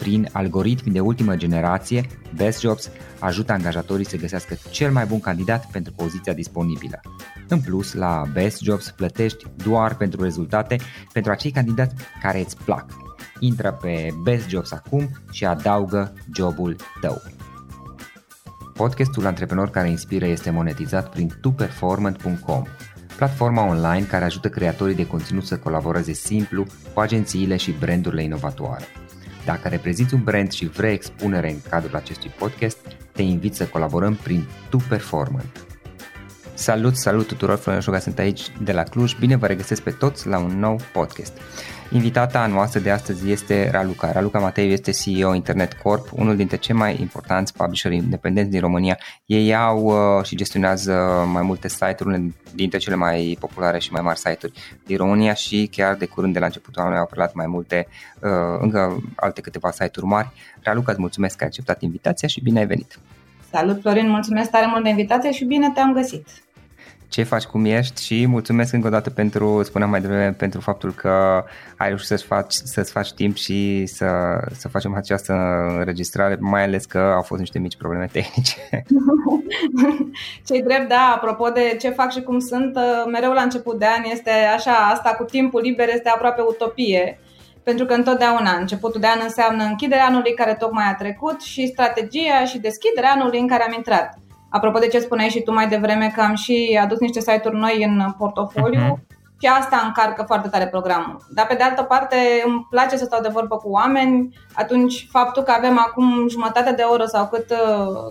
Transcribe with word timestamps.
Prin 0.00 0.28
algoritmi 0.32 0.92
de 0.92 1.00
ultimă 1.00 1.36
generație, 1.36 2.06
Best 2.36 2.60
Jobs 2.60 2.90
ajută 3.18 3.52
angajatorii 3.52 4.06
să 4.06 4.16
găsească 4.16 4.56
cel 4.70 4.92
mai 4.92 5.04
bun 5.04 5.20
candidat 5.20 5.70
pentru 5.70 5.92
poziția 5.92 6.32
disponibilă. 6.32 7.00
În 7.48 7.60
plus, 7.60 7.92
la 7.92 8.22
Best 8.32 8.60
Jobs 8.62 8.90
plătești 8.90 9.46
doar 9.56 9.96
pentru 9.96 10.22
rezultate 10.22 10.76
pentru 11.12 11.32
acei 11.32 11.50
candidați 11.50 11.94
care 12.22 12.40
îți 12.40 12.56
plac. 12.64 12.84
Intră 13.38 13.78
pe 13.80 14.08
Best 14.22 14.48
Jobs 14.48 14.72
acum 14.72 15.08
și 15.30 15.44
adaugă 15.46 16.12
jobul 16.34 16.76
tău. 17.00 17.22
Podcastul 18.74 19.26
Antreprenor 19.26 19.70
care 19.70 19.88
inspiră 19.88 20.26
este 20.26 20.50
monetizat 20.50 21.10
prin 21.10 21.38
tuperformant.com, 21.40 22.62
platforma 23.16 23.66
online 23.66 24.06
care 24.06 24.24
ajută 24.24 24.48
creatorii 24.48 24.94
de 24.94 25.06
conținut 25.06 25.44
să 25.44 25.58
colaboreze 25.58 26.12
simplu 26.12 26.66
cu 26.94 27.00
agențiile 27.00 27.56
și 27.56 27.74
brandurile 27.78 28.22
inovatoare. 28.22 28.84
Dacă 29.44 29.68
reprezinți 29.68 30.14
un 30.14 30.22
brand 30.22 30.52
și 30.52 30.66
vrei 30.66 30.92
expunere 30.92 31.50
în 31.50 31.60
cadrul 31.68 31.96
acestui 31.96 32.30
podcast, 32.38 32.78
te 33.12 33.22
invit 33.22 33.54
să 33.54 33.66
colaborăm 33.66 34.14
prin 34.14 34.46
Tu 34.68 34.76
Performant. 34.88 35.69
Salut, 36.60 36.96
salut 36.96 37.26
tuturor, 37.26 37.58
Florin 37.58 37.80
Șuga 37.80 37.98
sunt 37.98 38.18
aici 38.18 38.52
de 38.62 38.72
la 38.72 38.82
Cluj, 38.82 39.14
bine 39.18 39.36
vă 39.36 39.46
regăsesc 39.46 39.82
pe 39.82 39.90
toți 39.90 40.26
la 40.26 40.38
un 40.38 40.58
nou 40.58 40.80
podcast. 40.92 41.32
Invitata 41.90 42.46
noastră 42.46 42.80
de 42.80 42.90
astăzi 42.90 43.30
este 43.30 43.70
Raluca. 43.70 44.12
Raluca 44.12 44.38
Matei 44.38 44.72
este 44.72 44.90
CEO 44.90 45.34
Internet 45.34 45.72
Corp, 45.72 46.08
unul 46.12 46.36
dintre 46.36 46.56
cei 46.56 46.74
mai 46.74 47.00
importanți 47.00 47.52
publisheri 47.52 47.94
independenți 47.94 48.50
din 48.50 48.60
România. 48.60 48.98
Ei 49.26 49.54
au 49.54 49.84
uh, 49.84 50.24
și 50.24 50.36
gestionează 50.36 50.92
mai 51.32 51.42
multe 51.42 51.68
site-uri, 51.68 52.06
unele 52.06 52.34
dintre 52.54 52.78
cele 52.78 52.96
mai 52.96 53.36
populare 53.40 53.78
și 53.78 53.92
mai 53.92 54.02
mari 54.02 54.18
site-uri 54.18 54.52
din 54.86 54.96
România 54.96 55.34
și 55.34 55.68
chiar 55.72 55.94
de 55.94 56.06
curând 56.06 56.32
de 56.32 56.38
la 56.38 56.46
începutul 56.46 56.80
anului 56.80 56.98
au 56.98 57.06
preluat 57.06 57.34
mai 57.34 57.46
multe, 57.46 57.86
uh, 58.20 58.30
încă 58.60 59.02
alte 59.16 59.40
câteva 59.40 59.70
site-uri 59.70 60.06
mari. 60.06 60.30
Raluca, 60.62 60.90
îți 60.90 61.00
mulțumesc 61.00 61.36
că 61.36 61.42
ai 61.42 61.48
acceptat 61.48 61.82
invitația 61.82 62.28
și 62.28 62.42
bine 62.42 62.58
ai 62.58 62.66
venit! 62.66 62.98
Salut 63.52 63.80
Florin, 63.80 64.10
mulțumesc 64.10 64.50
tare 64.50 64.66
mult 64.66 64.82
de 64.82 64.88
invitație 64.88 65.32
și 65.32 65.44
bine 65.44 65.70
te-am 65.70 65.92
găsit! 65.92 66.26
Ce 67.10 67.22
faci, 67.22 67.44
cum 67.44 67.64
ești 67.64 68.04
și 68.04 68.26
mulțumesc 68.26 68.72
încă 68.72 68.86
o 68.86 68.90
dată 68.90 69.10
pentru, 69.10 69.62
spuneam 69.62 69.90
mai 69.90 70.00
devreme, 70.00 70.32
pentru 70.32 70.60
faptul 70.60 70.92
că 70.92 71.44
ai 71.76 71.88
reușit 71.88 72.06
să-ți 72.06 72.24
faci, 72.24 72.52
să-ți 72.52 72.92
faci 72.92 73.12
timp 73.12 73.36
și 73.36 73.86
să, 73.86 74.06
să 74.52 74.68
facem 74.68 74.94
această 74.94 75.32
înregistrare, 75.78 76.36
mai 76.40 76.62
ales 76.62 76.84
că 76.84 76.98
au 76.98 77.22
fost 77.22 77.40
niște 77.40 77.58
mici 77.58 77.76
probleme 77.76 78.08
tehnice. 78.12 78.56
Cei 80.46 80.62
drept, 80.62 80.88
da, 80.88 81.12
apropo 81.14 81.48
de 81.48 81.76
ce 81.80 81.90
fac 81.90 82.12
și 82.12 82.22
cum 82.22 82.38
sunt, 82.38 82.78
mereu 83.12 83.32
la 83.32 83.42
început 83.42 83.78
de 83.78 83.86
an 83.86 84.02
este 84.12 84.30
așa, 84.54 84.72
asta 84.72 85.10
cu 85.10 85.24
timpul 85.24 85.60
liber 85.60 85.88
este 85.88 86.08
aproape 86.08 86.40
utopie 86.40 87.18
pentru 87.62 87.84
că 87.84 87.94
întotdeauna 87.94 88.56
începutul 88.56 89.00
de 89.00 89.06
an 89.06 89.20
înseamnă 89.22 89.64
închiderea 89.64 90.06
anului 90.06 90.34
care 90.34 90.54
tocmai 90.54 90.84
a 90.88 90.94
trecut 90.94 91.40
și 91.40 91.66
strategia 91.66 92.44
și 92.44 92.58
deschiderea 92.58 93.10
anului 93.10 93.40
în 93.40 93.48
care 93.48 93.62
am 93.62 93.72
intrat. 93.76 94.18
Apropo 94.50 94.78
de 94.78 94.86
ce 94.86 94.98
spuneai 94.98 95.28
și 95.28 95.42
tu 95.42 95.52
mai 95.52 95.68
devreme 95.68 96.12
că 96.14 96.20
am 96.20 96.34
și 96.34 96.78
adus 96.82 96.98
niște 96.98 97.20
site-uri 97.20 97.56
noi 97.56 97.84
în 97.84 98.14
portofoliu, 98.18 98.80
uh-huh. 98.80 99.16
și 99.40 99.48
asta 99.60 99.82
încarcă 99.86 100.22
foarte 100.26 100.48
tare 100.48 100.66
programul. 100.66 101.26
Dar 101.30 101.46
pe 101.46 101.54
de 101.54 101.62
altă 101.62 101.82
parte 101.82 102.16
îmi 102.46 102.66
place 102.70 102.96
să 102.96 103.04
stau 103.04 103.20
de 103.20 103.28
vorbă 103.32 103.56
cu 103.56 103.68
oameni, 103.68 104.38
atunci 104.52 105.08
faptul 105.10 105.42
că 105.42 105.50
avem 105.56 105.78
acum 105.78 106.28
jumătate 106.28 106.72
de 106.72 106.82
oră 106.82 107.04
sau 107.04 107.28
cât, 107.28 107.52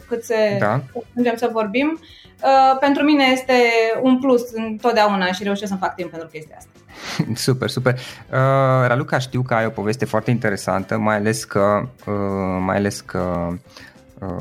cât 0.07 0.23
se 0.23 0.57
da. 0.59 0.81
ajungem 1.11 1.35
să 1.35 1.49
vorbim, 1.51 1.99
uh, 2.43 2.77
pentru 2.79 3.03
mine 3.03 3.23
este 3.31 3.53
un 4.01 4.19
plus 4.19 4.43
întotdeauna 4.53 5.31
și 5.31 5.43
reușesc 5.43 5.71
să 5.71 5.77
fac 5.77 5.95
timp 5.95 6.09
pentru 6.09 6.27
chestia 6.27 6.55
asta. 6.57 6.71
Super, 7.45 7.69
super. 7.69 7.93
Uh, 7.93 8.87
Raluca, 8.87 9.19
știu 9.19 9.41
că 9.41 9.53
ai 9.53 9.65
o 9.65 9.69
poveste 9.69 10.05
foarte 10.05 10.31
interesantă, 10.31 10.97
mai 10.97 11.15
ales 11.15 11.43
că, 11.43 11.81
uh, 12.05 12.61
mai 12.65 12.75
ales 12.75 13.01
că 13.01 13.47
uh, 13.49 13.57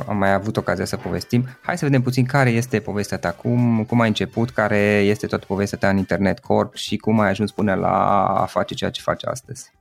am 0.08 0.16
mai 0.16 0.32
avut 0.32 0.56
ocazia 0.56 0.84
să 0.84 0.96
povestim. 0.96 1.44
Hai 1.62 1.78
să 1.78 1.84
vedem 1.84 2.02
puțin 2.02 2.24
care 2.24 2.50
este 2.50 2.80
povestea 2.80 3.18
ta, 3.18 3.30
cum, 3.30 3.84
cum 3.88 4.00
ai 4.00 4.08
început, 4.08 4.50
care 4.50 4.78
este 5.04 5.26
toată 5.26 5.44
povestea 5.46 5.78
ta 5.78 5.88
în 5.88 5.96
Internet 5.96 6.38
Corp 6.38 6.74
și 6.74 6.96
cum 6.96 7.20
ai 7.20 7.28
ajuns 7.28 7.50
până 7.50 7.74
la 7.74 8.24
a 8.24 8.46
face 8.46 8.74
ceea 8.74 8.90
ce 8.90 9.00
faci 9.00 9.24
astăzi. 9.24 9.72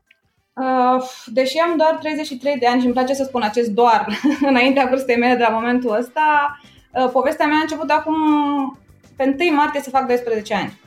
Uh, 0.54 1.04
deși 1.26 1.58
am 1.58 1.78
doar 1.78 1.98
33 2.00 2.58
de 2.58 2.68
ani 2.68 2.80
și 2.80 2.86
îmi 2.86 2.94
place 2.94 3.14
să 3.14 3.24
spun 3.24 3.42
acest 3.42 3.70
doar 3.70 4.08
înaintea 4.50 4.88
vârstei 4.90 5.18
mele 5.18 5.36
de 5.36 5.44
la 5.44 5.50
momentul 5.50 5.96
ăsta, 5.96 6.60
uh, 6.92 7.10
povestea 7.12 7.46
mea 7.46 7.58
a 7.58 7.62
început 7.62 7.90
acum 7.90 8.16
pe 9.16 9.36
1 9.40 9.56
martie 9.56 9.82
să 9.82 9.90
fac 9.90 10.08
12 10.08 10.54
ani. 10.54 10.80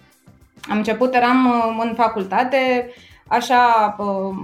Am 0.68 0.76
început, 0.76 1.14
eram 1.14 1.46
uh, 1.46 1.84
în 1.88 1.94
facultate, 1.94 2.90
așa, 3.26 3.94
uh, 3.98 4.36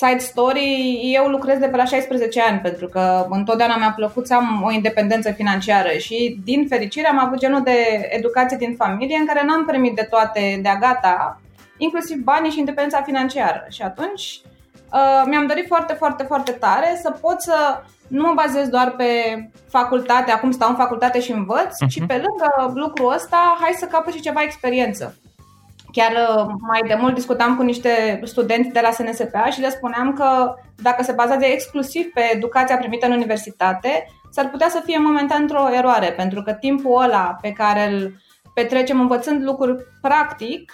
side 0.00 0.18
story, 0.18 1.00
eu 1.14 1.26
lucrez 1.26 1.58
de 1.58 1.66
pe 1.66 1.76
la 1.76 1.84
16 1.84 2.40
ani 2.40 2.58
pentru 2.58 2.88
că 2.88 3.26
întotdeauna 3.30 3.76
mi-a 3.76 3.92
plăcut 3.96 4.26
să 4.26 4.34
am 4.34 4.62
o 4.62 4.70
independență 4.70 5.30
financiară 5.30 5.88
și 5.88 6.40
din 6.44 6.66
fericire 6.68 7.08
am 7.08 7.18
avut 7.18 7.38
genul 7.38 7.62
de 7.62 8.08
educație 8.10 8.56
din 8.56 8.74
familie 8.76 9.16
în 9.16 9.26
care 9.26 9.44
n-am 9.44 9.64
primit 9.64 9.94
de 9.94 10.06
toate 10.10 10.58
de-a 10.62 10.76
gata, 10.76 11.40
inclusiv 11.76 12.18
banii 12.18 12.50
și 12.50 12.58
independența 12.58 13.02
financiară. 13.02 13.66
Și 13.68 13.82
atunci 13.82 14.40
uh, 14.92 15.22
mi-am 15.26 15.46
dorit 15.46 15.66
foarte, 15.66 15.92
foarte, 15.92 16.22
foarte 16.22 16.52
tare 16.52 16.98
să 17.02 17.10
pot 17.20 17.40
să 17.40 17.82
nu 18.08 18.22
mă 18.22 18.32
bazez 18.34 18.68
doar 18.68 18.90
pe 18.90 19.10
facultate, 19.68 20.30
acum 20.30 20.50
stau 20.50 20.68
în 20.68 20.76
facultate 20.76 21.20
și 21.20 21.32
învăț, 21.32 21.74
uh-huh. 21.74 21.88
ci 21.88 22.06
pe 22.06 22.14
lângă 22.14 22.72
lucrul 22.74 23.12
ăsta, 23.12 23.56
hai 23.60 23.72
să 23.76 23.86
capăt 23.86 24.12
și 24.12 24.20
ceva 24.20 24.42
experiență. 24.42 25.14
Chiar 25.92 26.12
uh, 26.12 26.46
mai 26.60 26.80
de 26.86 26.96
mult 27.00 27.14
discutam 27.14 27.56
cu 27.56 27.62
niște 27.62 28.20
studenți 28.24 28.70
de 28.70 28.80
la 28.82 28.90
SNSPA 28.90 29.44
și 29.50 29.60
le 29.60 29.70
spuneam 29.70 30.12
că 30.12 30.54
dacă 30.82 31.02
se 31.02 31.12
bazează 31.12 31.44
exclusiv 31.44 32.06
pe 32.12 32.30
educația 32.34 32.76
primită 32.76 33.06
în 33.06 33.12
universitate, 33.12 34.06
s-ar 34.30 34.48
putea 34.50 34.68
să 34.68 34.82
fie 34.84 34.98
momentan 34.98 35.40
într-o 35.40 35.68
eroare, 35.72 36.12
pentru 36.12 36.42
că 36.42 36.52
timpul 36.52 37.02
ăla 37.02 37.38
pe 37.40 37.52
care 37.52 37.92
îl 37.92 38.12
petrecem 38.54 39.00
învățând 39.00 39.42
lucruri 39.42 39.82
practic, 40.00 40.72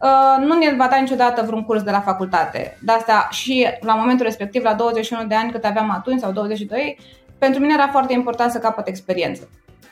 uh, 0.00 0.44
nu 0.44 0.58
ne 0.58 0.74
va 0.76 0.86
da 0.86 0.96
niciodată 0.96 1.42
vreun 1.42 1.64
curs 1.64 1.82
de 1.82 1.90
la 1.90 2.00
facultate. 2.00 2.78
De 2.80 2.92
asta 2.92 3.28
și 3.30 3.68
la 3.80 3.94
momentul 3.94 4.24
respectiv, 4.24 4.62
la 4.62 4.74
21 4.74 5.24
de 5.24 5.34
ani 5.34 5.50
cât 5.50 5.64
aveam 5.64 5.90
atunci 5.90 6.20
sau 6.20 6.32
22, 6.32 6.98
pentru 7.38 7.60
mine 7.60 7.72
era 7.72 7.88
foarte 7.88 8.12
important 8.12 8.50
să 8.50 8.58
capăt 8.58 8.86
experiență. 8.86 9.48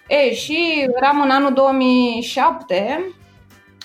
Ei, 0.08 0.34
și 0.34 0.86
eram 0.96 1.20
în 1.20 1.30
anul 1.30 1.52
2007 1.52 3.04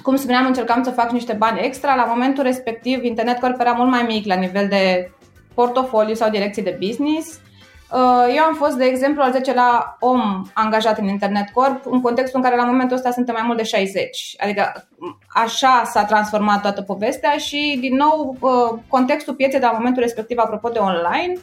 cum 0.05 0.15
spuneam, 0.15 0.45
încercam 0.45 0.83
să 0.83 0.91
fac 0.91 1.11
niște 1.11 1.33
bani 1.33 1.59
extra. 1.59 1.95
La 1.95 2.05
momentul 2.05 2.43
respectiv, 2.43 3.03
Internet 3.03 3.39
Corp 3.39 3.59
era 3.59 3.71
mult 3.71 3.89
mai 3.89 4.03
mic 4.03 4.25
la 4.25 4.35
nivel 4.35 4.67
de 4.67 5.11
portofoliu 5.53 6.13
sau 6.13 6.29
direcție 6.29 6.63
de 6.63 6.77
business. 6.79 7.39
Uh, 7.91 8.33
eu 8.35 8.43
am 8.43 8.53
fost, 8.53 8.75
de 8.75 8.85
exemplu, 8.85 9.21
al 9.21 9.31
10 9.31 9.53
la 9.53 9.97
om 9.99 10.45
angajat 10.53 10.97
în 10.97 11.07
Internet 11.07 11.49
Corp, 11.49 11.85
în 11.85 12.01
contextul 12.01 12.39
în 12.39 12.45
care 12.45 12.61
la 12.61 12.65
momentul 12.65 12.95
ăsta 12.95 13.11
suntem 13.11 13.35
mai 13.37 13.43
mult 13.45 13.57
de 13.57 13.63
60. 13.63 14.35
Adică 14.37 14.87
așa 15.27 15.83
s-a 15.85 16.03
transformat 16.03 16.61
toată 16.61 16.81
povestea 16.81 17.37
și, 17.37 17.77
din 17.79 17.95
nou, 17.95 18.37
uh, 18.39 18.79
contextul 18.87 19.33
pieței 19.33 19.59
de 19.59 19.65
la 19.65 19.71
momentul 19.71 20.01
respectiv, 20.01 20.37
apropo 20.37 20.69
de 20.69 20.79
online, 20.79 21.33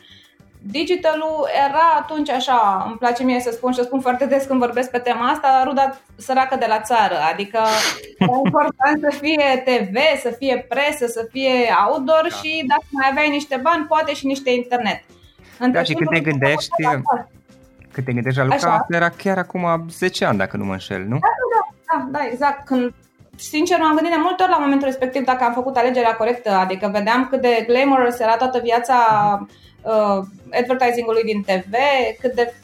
Digitalul 0.65 1.49
era 1.67 1.97
atunci 1.99 2.31
așa, 2.31 2.85
îmi 2.87 2.97
place 2.99 3.23
mie 3.25 3.41
să 3.41 3.51
spun 3.51 3.73
și 3.73 3.81
o 3.81 3.83
spun 3.83 4.01
foarte 4.01 4.27
des 4.27 4.45
când 4.45 4.61
vorbesc 4.61 4.91
pe 4.91 4.99
tema 4.99 5.27
asta, 5.29 5.63
ruda 5.67 5.97
săracă 6.17 6.57
de 6.59 6.67
la 6.69 6.81
țară, 6.81 7.15
adică 7.33 7.59
e 8.19 8.25
important 8.45 9.01
să 9.01 9.19
fie 9.21 9.63
TV, 9.65 9.97
să 10.21 10.35
fie 10.39 10.67
presă, 10.69 11.07
să 11.07 11.29
fie 11.31 11.53
outdoor 11.89 12.27
da. 12.29 12.37
și 12.37 12.65
dacă 12.69 12.85
mai 12.91 13.09
aveai 13.11 13.31
niște 13.31 13.61
bani, 13.63 13.85
poate 13.85 14.15
și 14.15 14.27
niște 14.27 14.51
internet. 14.51 15.03
Între 15.59 15.79
da, 15.79 15.85
și 15.85 15.95
când 15.95 16.09
te 16.11 16.21
gândești, 16.21 16.71
când 17.93 18.07
te 18.07 18.13
gândești 18.13 18.39
la 18.39 18.45
lucrul 18.45 18.69
asta 18.69 18.87
era 18.89 19.09
chiar 19.09 19.39
acum 19.39 19.85
10 19.89 20.25
ani, 20.25 20.39
dacă 20.39 20.57
nu 20.57 20.65
mă 20.65 20.73
înșel, 20.73 21.03
nu? 21.03 21.19
Da, 21.19 21.29
da, 21.53 21.63
da, 21.87 22.19
da 22.19 22.27
exact. 22.31 22.67
Când 22.67 22.95
sincer, 23.37 23.79
m-am 23.79 23.95
gândit 23.95 24.13
de 24.13 24.21
multe 24.21 24.43
ori 24.43 24.53
la 24.53 24.59
momentul 24.59 24.87
respectiv 24.87 25.25
dacă 25.25 25.45
am 25.45 25.53
făcut 25.53 25.77
alegerea 25.77 26.17
corectă, 26.17 26.51
adică 26.51 26.91
vedeam 26.93 27.27
cât 27.31 27.41
de 27.41 27.65
glamorous 27.67 28.19
era 28.19 28.37
toată 28.37 28.61
viața 28.63 28.97
uh, 29.83 30.25
advertisingului 30.53 31.23
din 31.23 31.43
TV, 31.43 31.75
cât 32.21 32.35
de 32.35 32.55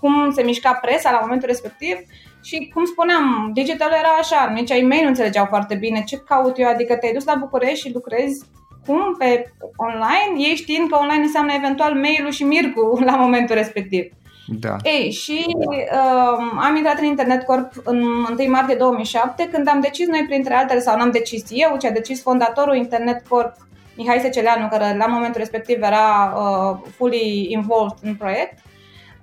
cum 0.00 0.32
se 0.32 0.42
mișca 0.42 0.72
presa 0.72 1.10
la 1.10 1.20
momentul 1.20 1.48
respectiv 1.48 1.96
și 2.42 2.70
cum 2.74 2.84
spuneam, 2.84 3.50
digital 3.54 3.90
era 3.92 4.08
așa, 4.18 4.52
nici 4.54 4.70
ai 4.70 4.80
mei 4.80 5.02
nu 5.02 5.08
înțelegeau 5.08 5.46
foarte 5.48 5.74
bine 5.74 6.02
ce 6.06 6.16
caut 6.16 6.58
eu, 6.58 6.68
adică 6.68 6.96
te-ai 6.96 7.12
dus 7.12 7.24
la 7.24 7.34
București 7.34 7.86
și 7.86 7.92
lucrezi 7.92 8.44
cum 8.86 9.14
pe 9.18 9.52
online, 9.76 10.48
ei 10.48 10.54
știind 10.56 10.90
că 10.90 10.96
online 10.96 11.22
înseamnă 11.22 11.52
eventual 11.56 11.94
mail-ul 11.94 12.30
și 12.30 12.44
Mircu 12.44 12.98
la 13.10 13.16
momentul 13.16 13.54
respectiv. 13.54 14.12
Da. 14.46 14.76
Ei, 14.82 15.10
și 15.10 15.46
uh, 15.56 16.38
am 16.60 16.76
intrat 16.76 16.98
în 16.98 17.04
Internet 17.04 17.42
Corp 17.42 17.72
în 17.84 18.02
1 18.38 18.50
martie 18.50 18.74
2007, 18.74 19.48
când 19.52 19.68
am 19.68 19.80
decis 19.80 20.06
noi, 20.06 20.24
printre 20.26 20.54
altele, 20.54 20.80
sau 20.80 20.96
n-am 20.96 21.10
decis 21.10 21.44
eu, 21.48 21.76
ci 21.76 21.84
a 21.84 21.90
decis 21.90 22.22
fondatorul 22.22 22.74
Internet 22.74 23.26
Corp, 23.28 23.54
Mihai 23.96 24.20
Seceleanu, 24.20 24.68
care 24.68 24.96
la 24.96 25.06
momentul 25.06 25.40
respectiv 25.40 25.82
era 25.82 26.34
uh, 26.36 26.90
fully 26.96 27.46
involved 27.50 27.96
în 28.02 28.14
proiect, 28.14 28.58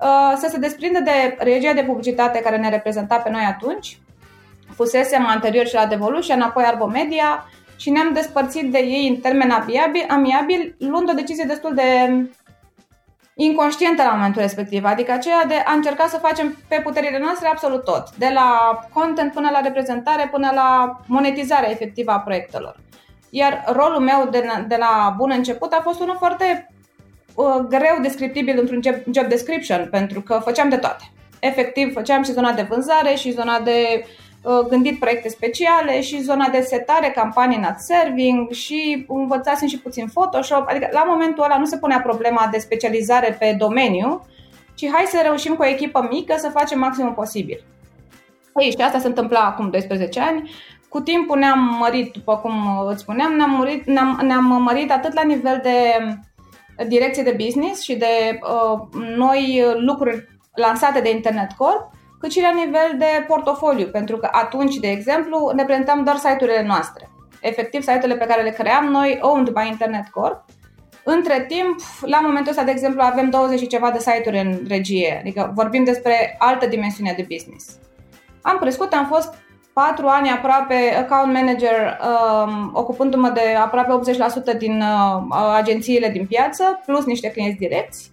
uh, 0.02 0.34
să 0.36 0.48
se 0.50 0.58
desprindă 0.58 1.00
de 1.00 1.36
regia 1.38 1.74
de 1.74 1.84
publicitate 1.84 2.40
care 2.40 2.58
ne 2.58 2.70
reprezenta 2.70 3.16
pe 3.16 3.30
noi 3.30 3.44
atunci. 3.44 3.98
Fusesem 4.76 5.26
anterior 5.26 5.66
și 5.66 5.74
la 5.74 5.86
Devolution, 5.86 6.42
apoi 6.42 6.64
Arbo 6.64 6.86
Media 6.86 7.46
și 7.76 7.90
ne-am 7.90 8.14
despărțit 8.14 8.72
de 8.72 8.80
ei 8.80 9.08
în 9.08 9.16
termen 9.16 9.52
amiabil, 9.52 10.06
amiabil 10.08 10.76
luând 10.80 11.10
o 11.10 11.14
decizie 11.14 11.46
destul 11.48 11.74
de 11.74 11.84
inconștientă 13.36 14.04
la 14.04 14.12
momentul 14.12 14.42
respectiv, 14.42 14.84
adică 14.86 15.12
aceea 15.12 15.46
de 15.48 15.54
a 15.66 15.74
încerca 15.74 16.08
să 16.08 16.18
facem 16.18 16.58
pe 16.68 16.82
puterile 16.84 17.20
noastre 17.20 17.48
absolut 17.48 17.84
tot, 17.84 18.16
de 18.16 18.32
la 18.34 18.80
content 18.94 19.34
până 19.34 19.50
la 19.52 19.60
reprezentare, 19.60 20.28
până 20.32 20.52
la 20.56 21.00
monetizarea 21.06 21.70
efectivă 21.70 22.12
a 22.12 22.20
proiectelor. 22.20 22.76
Iar 23.34 23.64
rolul 23.68 24.00
meu 24.00 24.28
de, 24.32 24.44
de 24.68 24.76
la 24.80 25.14
bun 25.18 25.32
început 25.36 25.74
a 25.74 25.82
fost 25.84 26.00
unul 26.00 26.16
foarte 26.18 26.74
uh, 27.36 27.66
greu 27.70 27.98
descriptibil 28.02 28.60
într-un 28.60 28.82
job, 28.84 28.96
job 29.14 29.26
description, 29.30 29.88
pentru 29.92 30.22
că 30.22 30.40
făceam 30.44 30.70
de 30.70 30.78
toate. 30.78 31.04
Efectiv, 31.40 31.94
făceam 31.94 32.24
și 32.24 32.32
zona 32.32 32.52
de 32.52 32.66
vânzare 32.70 33.16
și 33.16 33.32
zona 33.32 33.60
de 33.60 34.06
uh, 34.44 34.60
gândit 34.70 35.00
proiecte 35.00 35.30
speciale 35.30 36.02
și 36.02 36.22
zona 36.22 36.48
de 36.50 36.62
setare, 36.62 37.12
campanii 37.16 37.60
not 37.60 37.76
serving 37.78 38.52
și 38.52 39.06
învățasem 39.08 39.68
și 39.68 39.80
puțin 39.80 40.08
Photoshop. 40.14 40.66
Adică 40.68 40.90
la 40.92 41.04
momentul 41.08 41.44
ăla 41.44 41.58
nu 41.58 41.66
se 41.66 41.78
punea 41.78 42.02
problema 42.02 42.50
de 42.52 42.58
specializare 42.58 43.36
pe 43.40 43.56
domeniu, 43.60 44.26
ci 44.76 44.90
hai 44.94 45.06
să 45.08 45.20
reușim 45.24 45.56
cu 45.56 45.62
o 45.62 45.68
echipă 45.68 46.08
mică 46.12 46.36
să 46.38 46.50
facem 46.50 46.80
maximul 46.80 47.12
posibil. 47.12 47.64
Ei, 48.56 48.72
și 48.72 48.78
asta 48.82 49.00
se 49.00 49.08
întâmpla 49.08 49.40
acum 49.40 49.70
12 49.70 50.20
ani. 50.20 50.52
Cu 50.92 51.00
timpul 51.00 51.38
ne-am 51.38 51.60
mărit, 51.80 52.14
după 52.14 52.38
cum 52.38 52.86
îți 52.88 53.02
spuneam, 53.02 53.34
ne-am 53.34 53.50
mărit, 53.52 53.86
ne-am, 53.86 54.20
ne-am 54.24 54.62
mărit 54.62 54.92
atât 54.92 55.14
la 55.14 55.24
nivel 55.24 55.60
de 55.64 55.78
direcție 56.88 57.24
de 57.24 57.36
business 57.44 57.82
și 57.82 57.96
de 57.96 58.40
uh, 58.42 59.04
noi 59.16 59.64
lucruri 59.76 60.28
lansate 60.54 61.00
de 61.00 61.10
Internet 61.10 61.52
Corp, 61.52 61.92
cât 62.20 62.32
și 62.32 62.42
la 62.42 62.52
nivel 62.52 62.96
de 62.98 63.26
portofoliu, 63.28 63.88
pentru 63.88 64.18
că 64.18 64.30
atunci, 64.32 64.76
de 64.76 64.88
exemplu, 64.88 65.52
ne 65.56 65.64
prezentam 65.64 66.04
doar 66.04 66.16
site-urile 66.16 66.64
noastre. 66.66 67.10
Efectiv, 67.42 67.82
site-urile 67.82 68.16
pe 68.16 68.26
care 68.26 68.44
le 68.44 68.50
cream 68.50 68.86
noi, 68.86 69.20
owned 69.22 69.50
by 69.50 69.68
Internet 69.68 70.08
Corp. 70.08 70.46
Între 71.04 71.46
timp, 71.48 71.80
la 72.02 72.20
momentul 72.20 72.52
ăsta, 72.52 72.64
de 72.64 72.72
exemplu, 72.72 73.02
avem 73.02 73.30
20 73.30 73.60
și 73.60 73.68
ceva 73.68 73.92
de 73.92 74.00
site-uri 74.00 74.40
în 74.40 74.60
regie, 74.68 75.18
adică 75.20 75.52
vorbim 75.56 75.84
despre 75.84 76.36
altă 76.40 76.66
dimensiune 76.66 77.14
de 77.18 77.26
business. 77.30 77.80
Am 78.42 78.58
crescut, 78.58 78.94
am 78.94 79.06
fost 79.06 79.34
patru 79.74 80.08
ani 80.08 80.30
aproape 80.30 80.96
account 80.98 81.34
manager, 81.34 82.00
um, 82.46 82.72
ocupându-mă 82.74 83.30
de 83.30 83.56
aproape 83.64 84.14
80% 84.54 84.58
din 84.58 84.82
uh, 84.82 85.54
agențiile 85.56 86.10
din 86.10 86.26
piață, 86.26 86.82
plus 86.86 87.06
niște 87.06 87.32
clienți 87.32 87.58
direcți. 87.58 88.12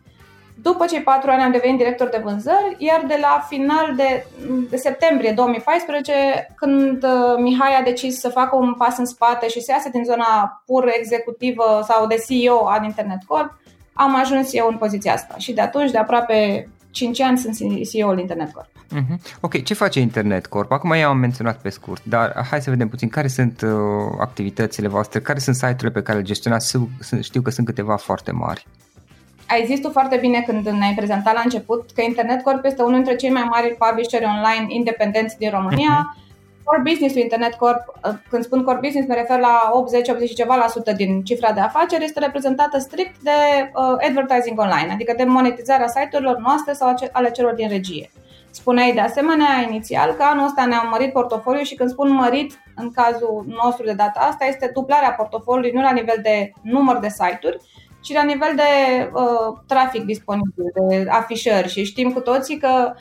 După 0.62 0.84
cei 0.86 1.00
patru 1.00 1.30
ani 1.30 1.42
am 1.42 1.50
devenit 1.50 1.76
director 1.78 2.08
de 2.08 2.20
vânzări, 2.24 2.76
iar 2.78 3.04
de 3.06 3.18
la 3.20 3.44
final 3.48 3.94
de, 3.96 4.26
de 4.70 4.76
septembrie 4.76 5.32
2014, 5.32 6.12
când 6.56 7.02
uh, 7.02 7.38
Mihai 7.38 7.76
a 7.78 7.82
decis 7.82 8.18
să 8.18 8.28
facă 8.28 8.56
un 8.56 8.74
pas 8.74 8.98
în 8.98 9.04
spate 9.06 9.48
și 9.48 9.60
să 9.60 9.70
iasă 9.72 9.88
din 9.88 10.04
zona 10.04 10.62
pur 10.66 10.92
executivă 10.98 11.80
sau 11.88 12.06
de 12.06 12.24
CEO 12.28 12.66
al 12.66 12.84
Internet 12.84 13.22
Corp, 13.26 13.60
am 13.92 14.14
ajuns 14.14 14.54
eu 14.54 14.68
în 14.68 14.76
poziția 14.76 15.12
asta. 15.12 15.34
Și 15.38 15.52
de 15.52 15.60
atunci, 15.60 15.90
de 15.90 15.98
aproape 15.98 16.68
5 16.90 17.20
ani, 17.20 17.38
sunt 17.38 17.56
CEO-ul 17.90 18.18
Internet 18.18 18.52
Corp. 18.52 18.68
Uh-huh. 18.94 19.38
Ok, 19.40 19.62
ce 19.62 19.74
face 19.74 20.00
Internet 20.00 20.46
Corp? 20.46 20.72
Acum 20.72 20.94
i-am 20.94 21.18
menționat 21.18 21.60
pe 21.60 21.68
scurt, 21.68 22.04
dar 22.04 22.46
hai 22.50 22.62
să 22.62 22.70
vedem 22.70 22.88
puțin 22.88 23.08
care 23.08 23.28
sunt 23.28 23.60
uh, 23.60 23.70
activitățile 24.20 24.88
voastre, 24.88 25.20
care 25.20 25.38
sunt 25.38 25.56
site-urile 25.56 25.90
pe 25.90 26.02
care 26.02 26.18
le 26.18 26.24
gestionați, 26.24 26.78
știu 27.20 27.40
că 27.40 27.50
sunt 27.50 27.66
câteva 27.66 27.96
foarte 27.96 28.32
mari. 28.32 28.66
Ai 29.48 29.64
zis 29.66 29.80
tu 29.80 29.90
foarte 29.90 30.16
bine 30.20 30.40
când 30.46 30.68
ne-ai 30.68 30.94
prezentat 30.94 31.34
la 31.34 31.40
început 31.44 31.90
că 31.94 32.02
Internet 32.02 32.42
Corp 32.42 32.64
este 32.64 32.82
unul 32.82 32.94
dintre 32.94 33.16
cei 33.16 33.30
mai 33.30 33.46
mari 33.50 33.76
publisheri 33.78 34.24
online 34.24 34.66
independenți 34.68 35.38
din 35.38 35.50
România. 35.50 36.14
Uh-huh. 36.14 36.27
Core 36.68 36.82
business-ul 36.90 37.20
Internet 37.20 37.54
Corp, 37.54 37.82
uh, 38.04 38.12
când 38.30 38.44
spun 38.44 38.62
core 38.62 38.78
business, 38.82 39.08
mă 39.08 39.14
refer 39.14 39.38
la 39.38 39.70
80-80 40.30 40.34
ceva 40.34 40.56
la 40.56 40.66
sută 40.66 40.92
din 40.92 41.22
cifra 41.22 41.52
de 41.52 41.60
afaceri, 41.60 42.04
este 42.04 42.20
reprezentată 42.20 42.78
strict 42.78 43.20
de 43.22 43.30
uh, 43.74 44.08
advertising 44.08 44.58
online, 44.58 44.92
adică 44.92 45.14
de 45.16 45.24
monetizarea 45.24 45.86
site-urilor 45.86 46.36
noastre 46.36 46.72
sau 46.72 46.94
ale 47.12 47.30
celor 47.30 47.54
din 47.54 47.68
regie. 47.68 48.10
Spuneai 48.50 48.92
de 48.92 49.00
asemenea 49.00 49.66
inițial 49.68 50.12
că 50.12 50.22
anul 50.22 50.44
ăsta 50.44 50.66
ne-am 50.66 50.88
mărit 50.90 51.12
portofoliu 51.12 51.62
și 51.62 51.74
când 51.74 51.90
spun 51.90 52.10
mărit, 52.10 52.60
în 52.76 52.90
cazul 52.90 53.44
nostru 53.62 53.84
de 53.84 53.92
data 53.92 54.20
asta, 54.20 54.44
este 54.44 54.70
dublarea 54.74 55.12
portofoliului 55.12 55.72
nu 55.74 55.80
la 55.80 55.92
nivel 55.92 56.18
de 56.22 56.52
număr 56.62 56.98
de 56.98 57.08
site-uri, 57.08 57.58
ci 58.02 58.12
la 58.12 58.22
nivel 58.22 58.52
de 58.56 58.62
uh, 59.12 59.58
trafic 59.66 60.04
disponibil, 60.04 60.64
de 60.88 61.06
afișări 61.10 61.68
și 61.68 61.84
știm 61.84 62.12
cu 62.12 62.20
toții 62.20 62.56
că 62.56 62.94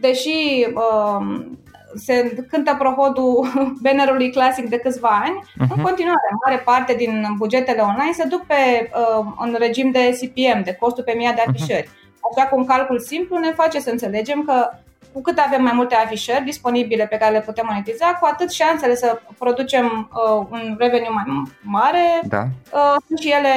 deși 0.00 0.66
uh, 0.74 1.46
se 1.94 2.44
cântă 2.50 2.74
prohodul 2.78 3.48
bannerului 3.82 4.30
clasic 4.30 4.68
de 4.68 4.78
câțiva 4.78 5.20
ani, 5.24 5.38
uh-huh. 5.42 5.58
în 5.58 5.66
mhm. 5.68 5.82
continuare, 5.82 6.28
mare 6.44 6.58
parte 6.58 6.94
din 6.94 7.26
bugetele 7.36 7.80
online 7.80 8.12
se 8.12 8.24
duc 8.24 8.46
pe 8.46 8.90
uh, 8.94 9.26
în 9.38 9.56
regim 9.58 9.90
de 9.90 10.18
CPM, 10.20 10.62
de 10.62 10.76
costul 10.80 11.04
pe 11.04 11.12
mii 11.16 11.26
de 11.26 11.42
mhm. 11.46 11.50
afișări. 11.50 11.86
Uh-huh. 11.86 12.02
Așa 12.36 12.46
că 12.46 12.54
un 12.54 12.64
calcul 12.64 12.98
simplu 13.00 13.38
ne 13.38 13.52
face 13.52 13.80
să 13.80 13.90
înțelegem 13.90 14.42
că 14.42 14.70
cu 15.12 15.20
cât 15.20 15.38
avem 15.38 15.62
mai 15.62 15.72
multe 15.74 15.94
afișări 15.94 16.44
disponibile 16.44 17.06
pe 17.06 17.16
care 17.16 17.32
le 17.32 17.40
putem 17.40 17.66
monetiza, 17.68 18.06
cu 18.06 18.28
atât 18.32 18.50
șansele 18.50 18.94
să 18.94 19.20
producem 19.38 20.10
uh, 20.14 20.46
un 20.50 20.76
revenue 20.78 21.08
mai 21.08 21.24
mare 21.60 22.20
da. 22.22 22.42
uh, 22.72 22.96
sunt 23.06 23.18
și 23.18 23.30
ele, 23.30 23.52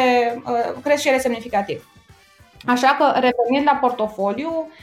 uh, 0.46 0.82
cresc 0.84 1.02
și 1.02 1.08
ele 1.08 1.20
semnificativ. 1.20 1.90
Așa 2.66 2.96
că 2.98 3.12
revenind 3.14 3.66
la 3.66 3.78
portofoliu, 3.82 4.50
uh, 4.50 4.74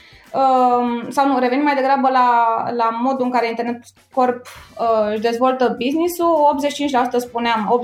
sau 1.08 1.26
nu, 1.26 1.38
revenind 1.38 1.64
mai 1.64 1.74
degrabă 1.74 2.08
la, 2.08 2.28
la 2.76 2.88
modul 3.02 3.24
în 3.24 3.30
care 3.30 3.48
Internet 3.48 3.82
Corp 4.12 4.46
uh, 4.78 5.10
își 5.12 5.20
dezvoltă 5.20 5.76
business-ul, 5.78 6.58
85% 7.16 7.16
spuneam, 7.16 7.82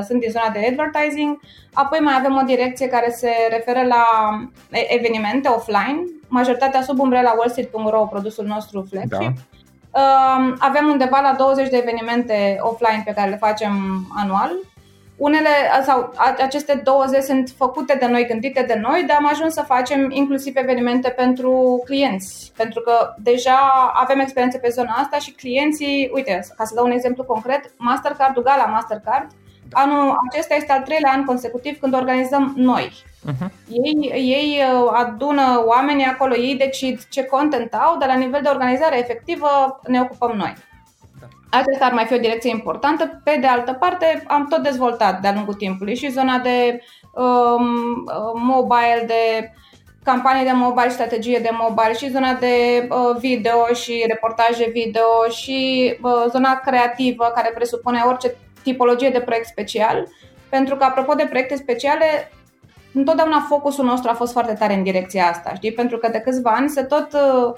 80-85% 0.00 0.04
sunt 0.06 0.20
din 0.20 0.30
zona 0.30 0.48
de 0.52 0.66
advertising, 0.70 1.40
apoi 1.72 1.98
mai 1.98 2.14
avem 2.18 2.36
o 2.36 2.44
direcție 2.46 2.86
care 2.86 3.10
se 3.10 3.30
referă 3.50 3.86
la 3.86 4.04
evenimente 4.70 5.48
offline, 5.48 6.04
majoritatea 6.28 6.82
sub 6.82 6.98
umbrela 6.98 7.34
wallstreet.ro, 7.38 8.06
produsul 8.06 8.44
nostru 8.44 8.86
flagship. 8.90 9.34
Da. 9.34 10.00
Uh, 10.00 10.54
avem 10.58 10.88
undeva 10.88 11.20
la 11.20 11.34
20 11.38 11.68
de 11.68 11.76
evenimente 11.76 12.56
offline 12.60 13.02
pe 13.04 13.12
care 13.12 13.30
le 13.30 13.36
facem 13.36 13.72
anual. 14.16 14.52
Unele 15.16 15.48
sau 15.84 16.12
aceste 16.38 16.80
20 16.84 17.22
sunt 17.22 17.52
făcute 17.56 17.96
de 18.00 18.06
noi, 18.06 18.26
gândite 18.26 18.62
de 18.62 18.78
noi, 18.82 19.04
dar 19.06 19.16
am 19.16 19.26
ajuns 19.26 19.52
să 19.52 19.62
facem 19.62 20.10
inclusiv 20.10 20.56
evenimente 20.56 21.08
pentru 21.08 21.82
clienți, 21.84 22.52
pentru 22.56 22.80
că 22.80 23.14
deja 23.18 23.58
avem 23.94 24.18
experiențe 24.18 24.58
pe 24.58 24.68
zona 24.68 24.92
asta 24.92 25.18
și 25.18 25.32
clienții, 25.32 26.10
uite, 26.14 26.40
ca 26.56 26.64
să 26.64 26.74
dau 26.74 26.84
un 26.84 26.90
exemplu 26.90 27.24
concret, 27.24 27.72
Mastercard, 27.76 28.38
Gala 28.38 28.64
Mastercard, 28.64 29.26
anul 29.72 30.16
acesta 30.30 30.54
este 30.54 30.72
al 30.72 30.82
treilea 30.82 31.12
an 31.12 31.24
consecutiv 31.24 31.78
când 31.80 31.94
organizăm 31.94 32.52
noi 32.56 32.92
Uh-huh. 33.24 33.50
Ei, 33.68 34.12
ei 34.14 34.60
uh, 34.60 34.90
adună 34.92 35.62
oamenii 35.66 36.04
acolo, 36.04 36.34
ei 36.34 36.56
decid 36.56 37.06
ce 37.08 37.24
content 37.24 37.74
au, 37.74 37.98
dar 37.98 38.08
la 38.08 38.16
nivel 38.16 38.40
de 38.42 38.48
organizare 38.48 38.98
efectivă 38.98 39.80
ne 39.86 40.00
ocupăm 40.00 40.36
noi. 40.36 40.54
Da. 41.54 41.72
Asta 41.72 41.84
ar 41.84 41.92
mai 41.92 42.04
fi 42.04 42.14
o 42.14 42.18
direcție 42.18 42.50
importantă. 42.50 43.20
Pe 43.24 43.38
de 43.40 43.46
altă 43.46 43.72
parte, 43.72 44.22
am 44.26 44.46
tot 44.48 44.62
dezvoltat 44.62 45.20
de-a 45.20 45.32
lungul 45.32 45.54
timpului 45.54 45.96
și 45.96 46.10
zona 46.10 46.38
de 46.38 46.80
um, 47.12 47.64
uh, 48.06 48.32
mobile, 48.34 49.04
de 49.06 49.52
campanii 50.04 50.44
de 50.44 50.52
mobile, 50.52 50.88
strategie 50.88 51.38
de 51.38 51.50
mobile 51.52 51.94
și 51.94 52.10
zona 52.10 52.32
de 52.32 52.86
uh, 52.90 53.16
video 53.18 53.66
și 53.74 54.04
reportaje 54.06 54.70
video 54.72 55.28
și 55.30 55.92
uh, 56.02 56.24
zona 56.30 56.54
creativă 56.54 57.32
care 57.34 57.50
presupune 57.54 58.02
orice 58.06 58.34
tipologie 58.62 59.10
de 59.10 59.20
proiect 59.20 59.46
special. 59.46 60.08
Pentru 60.48 60.76
că, 60.76 60.84
apropo 60.84 61.14
de 61.14 61.26
proiecte 61.28 61.56
speciale, 61.56 62.30
întotdeauna 62.94 63.46
focusul 63.48 63.84
nostru 63.84 64.10
a 64.10 64.14
fost 64.14 64.32
foarte 64.32 64.52
tare 64.52 64.74
în 64.74 64.82
direcția 64.82 65.28
asta, 65.28 65.52
știi? 65.54 65.72
Pentru 65.72 65.98
că 65.98 66.08
de 66.08 66.18
câțiva 66.18 66.50
ani 66.50 66.68
se 66.68 66.82
tot 66.82 67.08
uh, 67.12 67.44
uh, 67.44 67.54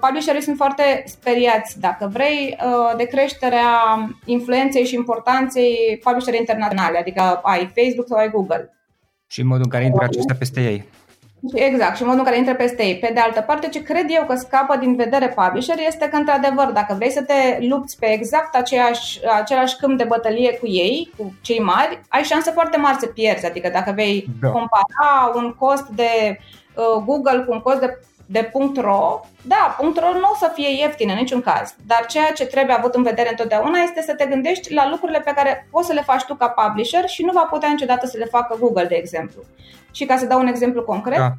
publisherii 0.00 0.42
sunt 0.42 0.56
foarte 0.56 1.02
speriați, 1.06 1.80
dacă 1.80 2.10
vrei, 2.12 2.58
uh, 2.64 2.96
de 2.96 3.04
creșterea 3.04 3.68
influenței 4.24 4.84
și 4.84 4.94
importanței 4.94 6.00
publisherii 6.02 6.38
internaționale, 6.38 6.98
adică 6.98 7.40
ai 7.42 7.72
Facebook 7.74 8.06
sau 8.06 8.18
ai 8.18 8.30
Google. 8.30 8.74
Și 9.26 9.40
în 9.40 9.46
modul 9.46 9.62
în 9.64 9.70
care 9.70 9.84
intră 9.84 10.04
acestea 10.04 10.34
peste 10.38 10.60
ei. 10.60 10.88
Exact, 11.54 11.96
și 11.96 12.02
modul 12.02 12.18
în 12.18 12.24
care 12.24 12.36
intră 12.36 12.54
peste 12.54 12.84
ei. 12.84 12.96
Pe 12.96 13.10
de 13.14 13.20
altă 13.20 13.40
parte, 13.40 13.68
ce 13.68 13.82
cred 13.82 14.06
eu 14.08 14.24
că 14.24 14.34
scapă 14.34 14.76
din 14.76 14.96
vedere 14.96 15.28
publisher 15.28 15.76
este 15.86 16.08
că, 16.08 16.16
într-adevăr, 16.16 16.66
dacă 16.66 16.94
vrei 16.94 17.10
să 17.10 17.22
te 17.22 17.66
lupți 17.68 17.98
pe 17.98 18.12
exact 18.12 18.54
aceeași, 18.54 19.20
același 19.40 19.76
câmp 19.76 19.98
de 19.98 20.04
bătălie 20.04 20.52
cu 20.52 20.66
ei, 20.66 21.12
cu 21.16 21.34
cei 21.40 21.60
mari, 21.60 22.00
ai 22.08 22.22
șanse 22.22 22.50
foarte 22.50 22.76
mari 22.76 22.98
să 22.98 23.06
pierzi. 23.06 23.46
Adică 23.46 23.68
dacă 23.72 23.92
vei 23.94 24.26
da. 24.40 24.48
compara 24.48 25.32
un 25.34 25.54
cost 25.58 25.86
de 25.86 26.38
uh, 26.74 27.02
Google 27.04 27.44
cu 27.46 27.52
un 27.52 27.60
cost 27.60 27.80
de 27.80 27.98
de 28.30 28.50
.ro, 28.76 29.20
da, 29.42 29.76
.ro 29.78 30.12
nu 30.12 30.30
o 30.32 30.36
să 30.38 30.50
fie 30.54 30.68
ieftin 30.80 31.10
în 31.10 31.16
niciun 31.16 31.40
caz, 31.40 31.74
dar 31.86 32.06
ceea 32.06 32.32
ce 32.32 32.46
trebuie 32.46 32.76
avut 32.76 32.94
în 32.94 33.02
vedere 33.02 33.28
întotdeauna 33.30 33.78
este 33.78 34.02
să 34.02 34.14
te 34.14 34.26
gândești 34.26 34.74
la 34.74 34.88
lucrurile 34.88 35.20
pe 35.20 35.32
care 35.34 35.66
poți 35.70 35.86
să 35.86 35.92
le 35.92 36.02
faci 36.02 36.22
tu 36.22 36.34
ca 36.34 36.48
publisher 36.48 37.08
și 37.08 37.24
nu 37.24 37.32
va 37.32 37.46
putea 37.50 37.68
niciodată 37.68 38.06
să 38.06 38.18
le 38.18 38.24
facă 38.24 38.56
Google, 38.60 38.84
de 38.84 38.94
exemplu. 38.94 39.42
Și 39.90 40.04
ca 40.04 40.16
să 40.16 40.26
dau 40.26 40.40
un 40.40 40.46
exemplu 40.46 40.82
concret, 40.82 41.18
da, 41.18 41.32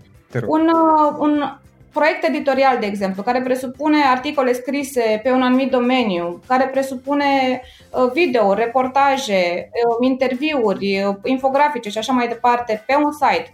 un, 0.48 0.68
uh, 0.68 1.16
un 1.18 1.58
proiect 1.94 2.28
editorial, 2.28 2.78
de 2.80 2.86
exemplu, 2.86 3.24
care 3.24 3.42
presupune 3.42 4.04
articole 4.04 4.54
scrise 4.54 5.20
pe 5.24 5.32
un 5.32 5.42
anumit 5.42 5.72
domeniu, 5.72 6.42
care 6.48 6.68
presupune 6.68 7.62
uh, 7.90 8.12
video, 8.14 8.54
reportaje, 8.54 9.70
uh, 9.72 10.08
interviuri, 10.08 11.16
infografice 11.24 11.90
și 11.90 11.98
așa 11.98 12.14
mai 12.14 12.28
departe 12.28 12.84
pe 12.88 12.96
un 12.96 13.12
site 13.12 13.54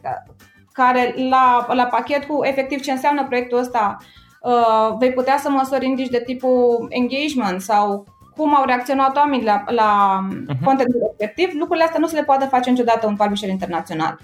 care 0.77 1.13
la, 1.29 1.65
la 1.73 1.85
pachet 1.85 2.23
cu 2.23 2.43
efectiv 2.43 2.81
ce 2.81 2.91
înseamnă 2.91 3.25
proiectul 3.25 3.57
ăsta 3.57 3.97
uh, 4.41 4.95
vei 4.99 5.11
putea 5.11 5.37
să 5.37 5.49
măsori 5.49 5.85
indici 5.85 6.09
de 6.09 6.23
tipul 6.25 6.87
engagement 6.89 7.61
sau 7.61 8.05
cum 8.35 8.55
au 8.55 8.65
reacționat 8.65 9.15
oamenii 9.15 9.45
la, 9.45 9.63
la 9.67 10.19
uh-huh. 10.29 10.63
contentul 10.63 10.99
respectiv, 11.07 11.49
lucrurile 11.59 11.85
astea 11.85 11.99
nu 11.99 12.07
se 12.07 12.15
le 12.15 12.23
poate 12.23 12.45
face 12.45 12.69
niciodată 12.69 13.07
un 13.07 13.15
publisher 13.15 13.49
internațional. 13.49 14.19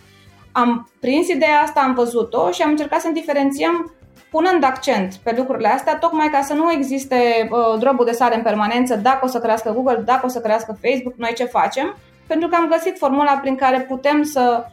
Am 0.51 0.89
prins 0.99 1.27
ideea 1.27 1.59
asta, 1.63 1.81
am 1.81 1.93
văzut-o 1.93 2.51
și 2.51 2.61
am 2.61 2.69
încercat 2.69 3.01
să 3.01 3.09
diferențiem 3.09 3.93
punând 4.31 4.63
accent 4.63 5.13
pe 5.13 5.33
lucrurile 5.37 5.67
astea, 5.67 5.97
tocmai 5.97 6.27
ca 6.27 6.41
să 6.41 6.53
nu 6.53 6.71
existe 6.71 7.49
uh, 7.51 7.79
drobul 7.79 8.05
de 8.05 8.11
sare 8.11 8.35
în 8.35 8.41
permanență, 8.41 8.95
dacă 8.95 9.25
o 9.25 9.27
să 9.27 9.39
crească 9.39 9.71
Google, 9.71 10.01
dacă 10.05 10.25
o 10.25 10.29
să 10.29 10.39
crească 10.39 10.77
Facebook, 10.81 11.13
noi 11.17 11.33
ce 11.35 11.45
facem, 11.45 11.97
pentru 12.27 12.47
că 12.47 12.55
am 12.55 12.67
găsit 12.67 12.97
formula 12.97 13.39
prin 13.41 13.55
care 13.55 13.79
putem 13.79 14.23
să 14.23 14.65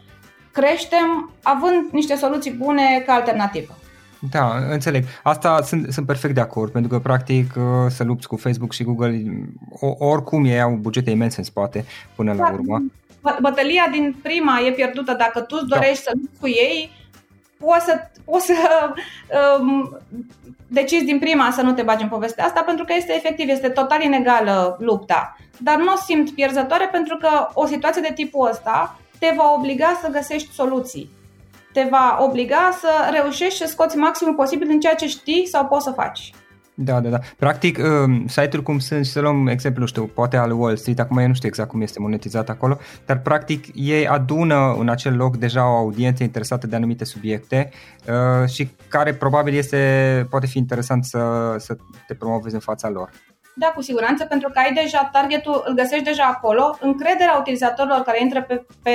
creștem 0.52 1.30
având 1.42 1.90
niște 1.92 2.14
soluții 2.14 2.52
bune 2.52 3.02
ca 3.07 3.12
alternativă. 3.12 3.75
Da, 4.30 4.57
înțeleg. 4.71 5.04
Asta 5.23 5.62
sunt, 5.62 5.92
sunt 5.92 6.07
perfect 6.07 6.35
de 6.35 6.40
acord, 6.40 6.73
pentru 6.73 6.90
că 6.90 6.99
practic 6.99 7.54
uh, 7.57 7.62
să 7.88 8.04
lupți 8.04 8.28
cu 8.28 8.37
Facebook 8.37 8.73
și 8.73 8.85
Google, 8.85 9.23
oricum 9.99 10.45
ei 10.45 10.61
au 10.61 10.78
bugete 10.80 11.11
imense 11.11 11.38
în 11.38 11.45
spate 11.45 11.85
până 12.14 12.33
la 12.33 12.45
da, 12.45 12.50
urmă. 12.52 12.83
Bătălia 13.40 13.88
din 13.90 14.16
prima 14.23 14.61
e 14.66 14.73
pierdută. 14.73 15.12
Dacă 15.12 15.40
tu 15.40 15.57
îți 15.61 15.69
da. 15.69 15.76
dorești 15.76 16.04
da. 16.04 16.11
să 16.11 16.16
lupți 16.21 16.40
cu 16.40 16.47
ei, 16.47 16.90
poți 17.59 17.85
să, 17.85 18.11
poți 18.25 18.47
să 18.47 18.54
um, 19.61 19.99
decizi 20.66 21.04
din 21.04 21.19
prima 21.19 21.50
să 21.50 21.62
nu 21.62 21.73
te 21.73 21.83
bagi 21.83 22.02
în 22.02 22.09
povestea 22.09 22.45
asta, 22.45 22.62
pentru 22.62 22.85
că 22.85 22.92
este 22.97 23.14
efectiv, 23.14 23.49
este 23.49 23.69
total 23.69 24.02
inegală 24.02 24.76
lupta. 24.80 25.37
Dar 25.59 25.76
nu 25.76 25.92
o 25.92 25.97
simt 25.97 26.30
pierzătoare 26.30 26.88
pentru 26.92 27.16
că 27.16 27.49
o 27.54 27.66
situație 27.66 28.02
de 28.02 28.12
tipul 28.14 28.49
ăsta 28.49 29.00
te 29.21 29.33
va 29.37 29.55
obliga 29.59 29.99
să 30.03 30.09
găsești 30.12 30.53
soluții. 30.53 31.11
Te 31.73 31.87
va 31.91 32.19
obliga 32.21 32.79
să 32.81 32.89
reușești 33.11 33.59
să 33.59 33.67
scoți 33.67 33.97
maximul 33.97 34.35
posibil 34.35 34.67
din 34.67 34.81
ceea 34.81 34.95
ce 34.95 35.07
știi 35.07 35.47
sau 35.47 35.67
poți 35.67 35.85
să 35.85 35.91
faci. 35.91 36.33
Da, 36.83 37.00
da, 37.00 37.09
da. 37.09 37.19
Practic, 37.39 37.79
um, 37.79 38.27
site-uri 38.27 38.62
cum 38.62 38.79
sunt, 38.79 39.05
și 39.05 39.11
să 39.11 39.21
luăm 39.21 39.47
exemplu, 39.47 39.87
știu, 39.87 40.05
poate 40.05 40.37
al 40.37 40.50
Wall 40.50 40.77
Street, 40.77 40.99
acum 40.99 41.19
eu 41.19 41.27
nu 41.27 41.35
știu 41.35 41.49
exact 41.49 41.69
cum 41.69 41.81
este 41.81 42.00
monetizat 42.00 42.49
acolo, 42.49 42.79
dar 43.07 43.19
practic 43.19 43.65
ei 43.75 44.09
adună 44.09 44.77
în 44.79 44.89
acel 44.89 45.17
loc 45.17 45.37
deja 45.37 45.73
o 45.73 45.77
audiență 45.77 46.23
interesată 46.23 46.67
de 46.67 46.77
anumite 46.77 47.05
subiecte 47.05 47.71
uh, 48.09 48.49
și 48.49 48.69
care 48.89 49.15
probabil 49.15 49.55
este, 49.55 50.27
poate 50.31 50.47
fi 50.47 50.59
interesant 50.59 51.05
să, 51.05 51.55
să 51.59 51.77
te 52.07 52.15
promovezi 52.15 52.55
în 52.55 52.61
fața 52.61 52.89
lor. 52.89 53.11
Da, 53.62 53.67
cu 53.67 53.83
siguranță, 53.83 54.25
pentru 54.25 54.49
că 54.49 54.59
ai 54.59 54.73
deja 54.73 55.09
targetul, 55.12 55.62
îl 55.67 55.75
găsești 55.75 56.05
deja 56.05 56.25
acolo. 56.25 56.76
Încrederea 56.81 57.37
utilizatorilor 57.38 58.00
care 58.00 58.19
intră 58.21 58.43
pe, 58.43 58.64
pe 58.83 58.93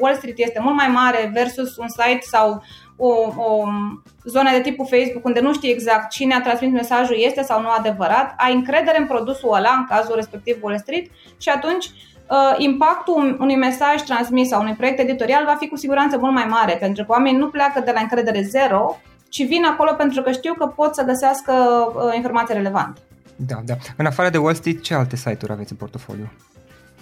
Wall 0.00 0.14
Street 0.14 0.38
este 0.38 0.60
mult 0.62 0.74
mai 0.74 0.88
mare 0.88 1.30
versus 1.34 1.76
un 1.76 1.88
site 1.88 2.20
sau 2.20 2.62
o, 2.96 3.08
o 3.36 3.64
zonă 4.24 4.50
de 4.50 4.60
tipul 4.60 4.86
Facebook 4.86 5.24
unde 5.24 5.40
nu 5.40 5.52
știi 5.52 5.70
exact 5.70 6.10
cine 6.10 6.34
a 6.34 6.40
transmis 6.40 6.70
mesajul 6.70 7.16
este 7.18 7.42
sau 7.42 7.60
nu 7.60 7.68
adevărat. 7.68 8.34
Ai 8.36 8.54
încredere 8.54 8.98
în 8.98 9.06
produsul 9.06 9.54
ăla, 9.54 9.70
în 9.78 9.96
cazul 9.96 10.14
respectiv 10.14 10.56
Wall 10.60 10.78
Street, 10.78 11.06
și 11.38 11.48
atunci 11.48 11.84
uh, 11.86 12.54
impactul 12.56 13.36
unui 13.40 13.56
mesaj 13.56 14.02
transmis 14.02 14.48
sau 14.48 14.60
unui 14.60 14.74
proiect 14.74 14.98
editorial 14.98 15.44
va 15.44 15.54
fi 15.58 15.68
cu 15.68 15.76
siguranță 15.76 16.18
mult 16.18 16.34
mai 16.34 16.46
mare, 16.48 16.76
pentru 16.80 17.04
că 17.04 17.12
oamenii 17.12 17.38
nu 17.38 17.48
pleacă 17.48 17.80
de 17.80 17.90
la 17.94 18.00
încredere 18.00 18.42
zero, 18.42 19.00
ci 19.28 19.46
vin 19.46 19.64
acolo 19.64 19.92
pentru 19.92 20.22
că 20.22 20.32
știu 20.32 20.54
că 20.54 20.66
pot 20.66 20.94
să 20.94 21.04
găsească 21.04 21.52
uh, 21.52 22.14
informații 22.14 22.54
relevante. 22.54 23.00
Da, 23.36 23.56
da. 23.64 23.74
În 23.96 24.06
afară 24.06 24.28
de 24.28 24.38
Wall 24.38 24.54
Street, 24.54 24.82
ce 24.82 24.94
alte 24.94 25.16
site-uri 25.16 25.52
aveți 25.52 25.72
în 25.72 25.78
portofoliu? 25.78 26.32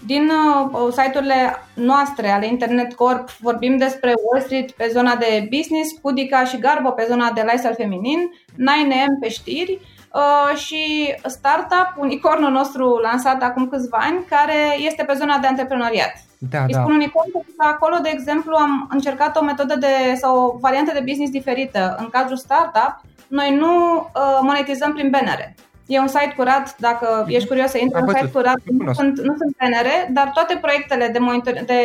Din 0.06 0.30
uh, 0.72 0.88
site-urile 0.90 1.56
noastre 1.74 2.30
ale 2.30 2.46
Internet 2.46 2.94
Corp 2.94 3.30
vorbim 3.30 3.76
despre 3.76 4.12
Wall 4.24 4.44
Street 4.44 4.70
pe 4.70 4.88
zona 4.92 5.16
de 5.16 5.48
business, 5.56 5.92
Pudica 5.92 6.44
și 6.44 6.58
Garbo 6.58 6.90
pe 6.90 7.06
zona 7.08 7.30
de 7.30 7.40
lifestyle 7.40 7.74
feminin, 7.74 8.18
9am 8.52 9.20
pe 9.20 9.28
știri 9.28 9.80
uh, 10.12 10.56
și 10.56 11.14
Startup, 11.26 11.94
unicornul 11.96 12.50
nostru 12.50 12.98
lansat 13.02 13.42
acum 13.42 13.68
câțiva 13.68 13.98
ani, 14.00 14.24
care 14.28 14.78
este 14.78 15.04
pe 15.04 15.14
zona 15.16 15.38
de 15.38 15.46
antreprenoriat. 15.46 16.12
Da, 16.38 16.62
Îi 16.62 16.72
da. 16.72 16.80
spun 16.80 16.92
unicorn 16.92 17.30
pentru 17.32 17.52
că 17.56 17.66
acolo, 17.68 17.96
de 18.02 18.10
exemplu, 18.12 18.56
am 18.56 18.88
încercat 18.90 19.36
o 19.36 19.44
metodă 19.44 19.76
de 19.76 20.14
sau 20.14 20.44
o 20.44 20.58
variantă 20.58 20.92
de 20.94 21.04
business 21.06 21.30
diferită. 21.32 21.96
În 21.98 22.08
cazul 22.08 22.36
startup, 22.36 23.00
noi 23.28 23.54
nu 23.54 23.96
uh, 23.96 24.38
monetizăm 24.42 24.92
prin 24.92 25.10
bannere 25.10 25.54
E 25.86 25.98
un 25.98 26.06
site 26.06 26.34
curat, 26.36 26.76
dacă 26.78 27.20
mhm. 27.22 27.34
ești 27.34 27.48
curios 27.48 27.70
să 27.70 27.78
intri, 27.78 28.02
un 28.02 28.08
site 28.08 28.30
curat, 28.32 28.60
nu 28.64 28.92
sunt, 28.92 29.20
nu 29.20 29.36
sunt 29.36 29.56
PNR, 29.56 30.12
dar 30.12 30.30
toate 30.34 30.58
proiectele 30.60 31.08
de, 31.08 31.18
monitor, 31.18 31.52
de 31.66 31.80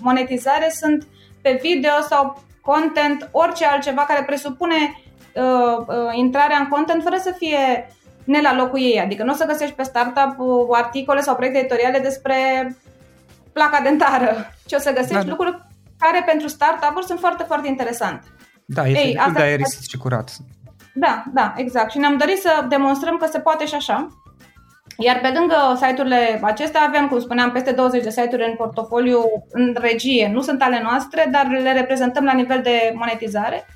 monetizare 0.00 0.70
sunt 0.72 1.06
pe 1.40 1.58
video 1.62 1.92
sau 2.08 2.42
content, 2.60 3.28
orice 3.30 3.66
altceva 3.66 4.02
care 4.02 4.24
presupune 4.24 4.74
uh, 5.34 5.76
uh, 5.86 6.12
intrarea 6.12 6.58
în 6.58 6.68
content 6.68 7.02
fără 7.02 7.16
să 7.22 7.34
fie 7.38 7.88
ne 8.24 8.40
la 8.40 8.54
locul 8.54 8.78
ei. 8.78 9.00
Adică 9.00 9.24
nu 9.24 9.32
o 9.32 9.34
să 9.34 9.46
găsești 9.46 9.74
pe 9.74 9.82
startup 9.82 10.34
uh, 10.38 10.66
articole 10.70 11.20
sau 11.20 11.34
proiecte 11.34 11.58
editoriale 11.58 11.98
despre 11.98 12.36
placa 13.52 13.80
dentară, 13.82 14.52
ci 14.66 14.72
o 14.72 14.78
să 14.78 14.92
găsești 14.92 15.12
da, 15.12 15.22
da. 15.22 15.30
lucruri 15.30 15.64
care 15.98 16.22
pentru 16.26 16.48
startup-uri 16.48 17.06
sunt 17.06 17.18
foarte, 17.18 17.42
foarte 17.42 17.68
interesante. 17.68 18.26
Da, 18.64 18.86
este 18.86 19.06
Ei, 19.06 19.16
asta 19.16 19.32
de 19.32 19.42
aerisit 19.42 19.88
și 19.88 19.96
curat. 19.96 20.36
Da, 20.98 21.22
da, 21.32 21.52
exact. 21.56 21.90
Și 21.90 21.98
ne-am 21.98 22.16
dorit 22.16 22.38
să 22.38 22.64
demonstrăm 22.68 23.16
că 23.16 23.26
se 23.26 23.38
poate 23.38 23.66
și 23.66 23.74
așa. 23.74 24.08
Iar 24.98 25.18
pe 25.20 25.32
lângă 25.38 25.56
site-urile 25.74 26.40
acestea 26.42 26.82
avem, 26.82 27.08
cum 27.08 27.20
spuneam, 27.20 27.50
peste 27.50 27.72
20 27.72 28.02
de 28.02 28.10
site-uri 28.10 28.48
în 28.48 28.56
portofoliu 28.56 29.20
în 29.50 29.76
regie. 29.80 30.30
Nu 30.32 30.40
sunt 30.40 30.62
ale 30.62 30.80
noastre, 30.82 31.28
dar 31.30 31.46
le 31.46 31.72
reprezentăm 31.72 32.24
la 32.24 32.32
nivel 32.32 32.60
de 32.62 32.92
monetizare. 32.94 33.66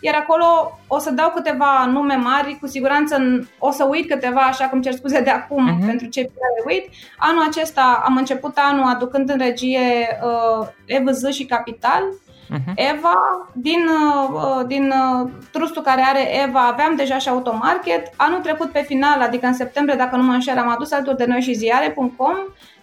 Iar 0.00 0.14
acolo 0.14 0.78
o 0.86 0.98
să 0.98 1.10
dau 1.10 1.30
câteva 1.30 1.86
nume 1.86 2.14
mari, 2.14 2.58
cu 2.60 2.66
siguranță 2.66 3.16
o 3.58 3.70
să 3.70 3.84
uit 3.84 4.08
câteva, 4.08 4.40
așa 4.40 4.68
cum 4.68 4.80
cer 4.80 4.92
scuze 4.92 5.20
de 5.20 5.30
acum, 5.30 5.68
uh-huh. 5.68 5.86
pentru 5.86 6.06
cei 6.06 6.24
care 6.24 6.76
uit. 6.76 6.90
Anul 7.16 7.46
acesta 7.48 8.02
am 8.04 8.16
început 8.16 8.56
anul 8.56 8.84
aducând 8.84 9.30
în 9.30 9.38
regie 9.38 9.80
uh, 10.22 10.66
EVZ 10.86 11.28
și 11.28 11.44
Capital, 11.44 12.02
uh-huh. 12.50 12.74
Eva, 12.74 13.48
din, 13.52 13.88
uh, 14.32 14.66
din 14.66 14.90
uh, 14.90 15.30
trustul 15.52 15.82
care 15.82 16.02
are 16.02 16.42
Eva, 16.42 16.60
aveam 16.60 16.96
deja 16.96 17.18
și 17.18 17.28
automarket. 17.28 18.10
Anul 18.16 18.40
trecut 18.40 18.70
pe 18.70 18.84
final, 18.86 19.20
adică 19.20 19.46
în 19.46 19.54
septembrie, 19.54 19.96
dacă 19.96 20.16
nu 20.16 20.22
mă 20.22 20.32
înșel, 20.32 20.58
am 20.58 20.68
adus 20.68 20.92
alături 20.92 21.16
de 21.16 21.24
noi 21.24 21.40
și 21.40 21.52
ziare.com. 21.52 22.36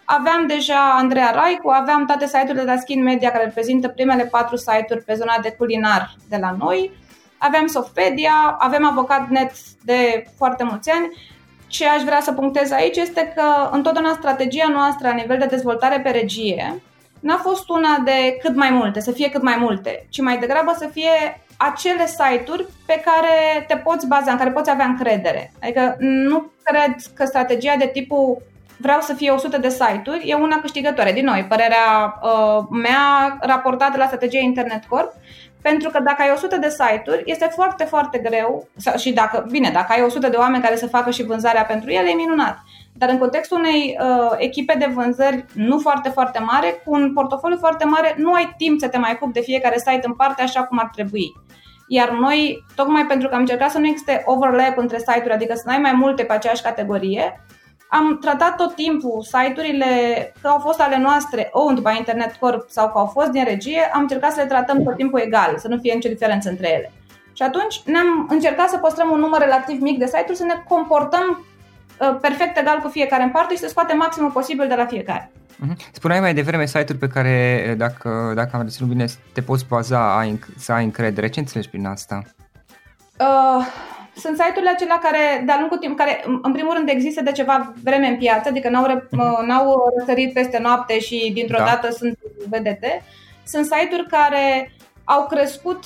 Aveam 0.05 0.48
deja 0.48 0.95
Andreea 0.98 1.31
Raicu, 1.31 1.69
aveam 1.69 2.05
toate 2.05 2.25
site-urile 2.25 2.63
de 2.63 2.72
la 2.72 2.77
Skin 2.77 3.03
Media 3.03 3.31
care 3.31 3.43
reprezintă 3.43 3.88
primele 3.88 4.25
patru 4.25 4.55
site-uri 4.55 5.03
pe 5.03 5.13
zona 5.13 5.38
de 5.41 5.51
culinar 5.51 6.15
de 6.29 6.38
la 6.41 6.55
noi. 6.60 6.91
Aveam 7.38 7.67
Softpedia, 7.67 8.55
avem 8.60 8.86
avocat 8.86 9.29
net 9.29 9.51
de 9.84 10.25
foarte 10.38 10.63
mulți 10.63 10.89
ani. 10.89 11.07
Ce 11.67 11.88
aș 11.88 12.01
vrea 12.01 12.19
să 12.22 12.34
punctez 12.34 12.72
aici 12.72 12.98
este 12.98 13.34
că 13.36 13.69
întotdeauna 13.72 14.13
strategia 14.13 14.67
noastră 14.67 15.07
la 15.07 15.13
nivel 15.13 15.38
de 15.38 15.45
dezvoltare 15.45 16.00
pe 16.00 16.10
regie 16.10 16.81
n-a 17.25 17.38
fost 17.38 17.70
una 17.70 17.98
de 18.03 18.38
cât 18.41 18.55
mai 18.55 18.70
multe, 18.70 19.00
să 19.00 19.12
fie 19.12 19.29
cât 19.29 19.41
mai 19.41 19.55
multe, 19.60 20.05
ci 20.10 20.20
mai 20.20 20.38
degrabă 20.38 20.75
să 20.77 20.89
fie 20.91 21.41
acele 21.58 22.05
site-uri 22.08 22.65
pe 22.86 23.03
care 23.05 23.65
te 23.67 23.75
poți 23.75 24.08
baza, 24.08 24.32
în 24.32 24.38
care 24.38 24.51
poți 24.51 24.70
avea 24.70 24.86
încredere. 24.86 25.51
Adică 25.62 25.96
nu 26.00 26.51
cred 26.63 26.96
că 27.13 27.25
strategia 27.25 27.75
de 27.77 27.89
tipul 27.94 28.41
vreau 28.77 29.01
să 29.01 29.13
fie 29.13 29.29
100 29.29 29.58
de 29.58 29.70
site-uri 29.70 30.29
e 30.29 30.34
una 30.34 30.60
câștigătoare. 30.60 31.12
Din 31.12 31.25
nou, 31.25 31.46
părerea 31.50 32.20
uh, 32.22 32.65
mea 32.70 33.38
raportată 33.39 33.98
la 33.98 34.05
strategia 34.05 34.39
Internet 34.39 34.86
Corp, 34.86 35.12
pentru 35.62 35.89
că 35.89 36.00
dacă 36.00 36.22
ai 36.22 36.32
100 36.34 36.58
de 36.58 36.70
site-uri, 36.70 37.22
este 37.25 37.46
foarte, 37.46 37.84
foarte 37.84 38.17
greu, 38.17 38.67
și 38.98 39.13
dacă, 39.13 39.46
bine, 39.50 39.70
dacă 39.70 39.91
ai 39.94 40.01
100 40.01 40.29
de 40.29 40.38
oameni 40.38 40.63
care 40.63 40.75
să 40.75 40.88
facă 40.88 41.10
și 41.10 41.24
vânzarea 41.24 41.63
pentru 41.63 41.89
ele, 41.89 42.10
e 42.10 42.13
minunat. 42.13 42.58
Dar 42.98 43.10
în 43.10 43.18
contextul 43.18 43.58
unei 43.58 43.98
uh, 44.02 44.36
echipe 44.38 44.75
de 44.80 44.92
vânzări 44.94 45.46
nu 45.54 45.80
foarte, 45.80 46.10
foarte 46.10 46.40
mare, 46.40 46.82
cu 46.86 46.94
un 46.94 47.14
portofoliu 47.14 47.58
foarte 47.58 47.86
mare, 47.86 48.16
nu 48.18 48.34
ai 48.34 48.54
timp 48.58 48.80
să 48.80 48.88
te 48.88 48.98
mai 48.98 49.12
ocupi 49.14 49.34
de 49.34 49.42
fiecare 49.42 49.78
site 49.78 50.02
în 50.04 50.14
parte 50.14 50.42
așa 50.42 50.64
cum 50.64 50.80
ar 50.80 50.90
trebui. 50.94 51.34
Iar 51.88 52.10
noi, 52.10 52.64
tocmai 52.75 53.06
pentru 53.06 53.28
că 53.28 53.34
am 53.34 53.40
încercat 53.40 53.72
să 53.72 53.78
nu 53.78 53.88
existe 53.88 54.24
overlap 54.25 54.78
între 54.78 54.98
site-uri, 54.98 55.34
adică 55.34 55.54
să 55.56 55.64
nu 55.66 55.72
ai 55.72 55.80
mai 55.80 55.94
multe 55.94 56.24
pe 56.24 56.34
aceeași 56.34 56.62
categorie, 56.62 57.46
am 57.90 58.18
tratat 58.22 58.56
tot 58.56 58.75
timpul 58.75 59.22
site-urile 59.24 59.86
că 60.42 60.48
au 60.48 60.60
fost 60.60 60.82
ale 60.82 60.98
noastre 60.98 61.50
owned 61.52 61.84
by 61.84 61.98
Internet 61.98 62.36
Corp 62.36 62.70
sau 62.70 62.92
că 62.92 62.98
au 62.98 63.06
fost 63.06 63.30
din 63.30 63.44
regie, 63.44 63.90
am 63.94 64.02
încercat 64.02 64.32
să 64.32 64.42
le 64.42 64.48
tratăm 64.48 64.84
tot 64.84 64.96
timpul 64.96 65.20
egal, 65.20 65.58
să 65.58 65.68
nu 65.68 65.77
fie 65.77 65.94
nicio 65.94 66.10
diferență 66.10 66.50
între 66.50 66.74
ele. 66.74 66.92
Și 67.34 67.44
atunci 67.44 67.81
ne-am 67.86 68.27
încercat 68.29 68.70
să 68.70 68.77
păstrăm 68.77 69.12
un 69.12 69.20
număr 69.20 69.40
relativ 69.40 69.81
mic 69.81 69.98
de 69.98 70.05
site-uri, 70.05 70.38
să 70.38 70.46
ne 70.46 70.64
comportăm 70.68 71.29
uh, 71.29 71.54
perfect 71.98 72.58
egal 72.58 72.79
cu 72.79 72.88
fiecare 72.88 73.24
în 73.24 73.29
parte 73.29 73.53
și 73.53 73.60
să 73.60 73.68
scoatem 73.68 73.98
maximul 73.98 74.31
posibil 74.31 74.68
de 74.68 74.75
la 74.75 74.86
fiecare. 74.86 75.31
Mhm. 75.58 75.77
Spuneai 75.92 76.20
mai 76.20 76.34
devreme 76.34 76.66
site-uri 76.66 76.98
pe 76.98 77.08
care, 77.08 77.74
dacă, 77.77 78.31
dacă 78.36 78.50
am 78.53 78.62
reținut 78.62 78.90
bine, 78.90 79.05
te 79.34 79.42
poți 79.42 79.66
baza, 79.68 80.18
ai, 80.18 80.40
să 80.58 80.72
ai 80.72 80.84
încredere. 80.84 81.29
Ce 81.29 81.40
înțelegi 81.40 81.70
prin 81.70 81.86
asta? 81.86 82.22
Uh, 83.20 83.66
sunt 84.16 84.38
site-urile 84.38 84.70
acelea 84.70 85.00
care, 85.00 85.44
de-a 85.46 85.58
lungul 85.60 85.77
timp, 85.77 85.98
care 85.98 86.24
în 86.42 86.51
primul 86.51 86.74
rând 86.74 86.90
există 86.90 87.22
de 87.22 87.31
ceva 87.31 87.74
vreme 87.84 88.08
în 88.08 88.18
piață, 88.18 88.50
adică 88.50 88.70
n-au, 88.70 89.08
mhm. 89.10 89.46
n-au 89.46 89.94
răsărit 89.98 90.34
peste 90.34 90.60
noapte 90.60 91.00
și 91.00 91.31
dintr-o 91.34 91.58
da. 91.58 91.64
dată 91.64 91.92
sunt 91.92 92.18
vedete. 92.50 93.03
Sunt 93.44 93.66
site-uri 93.66 94.08
care 94.08 94.72
au 95.03 95.25
crescut 95.25 95.84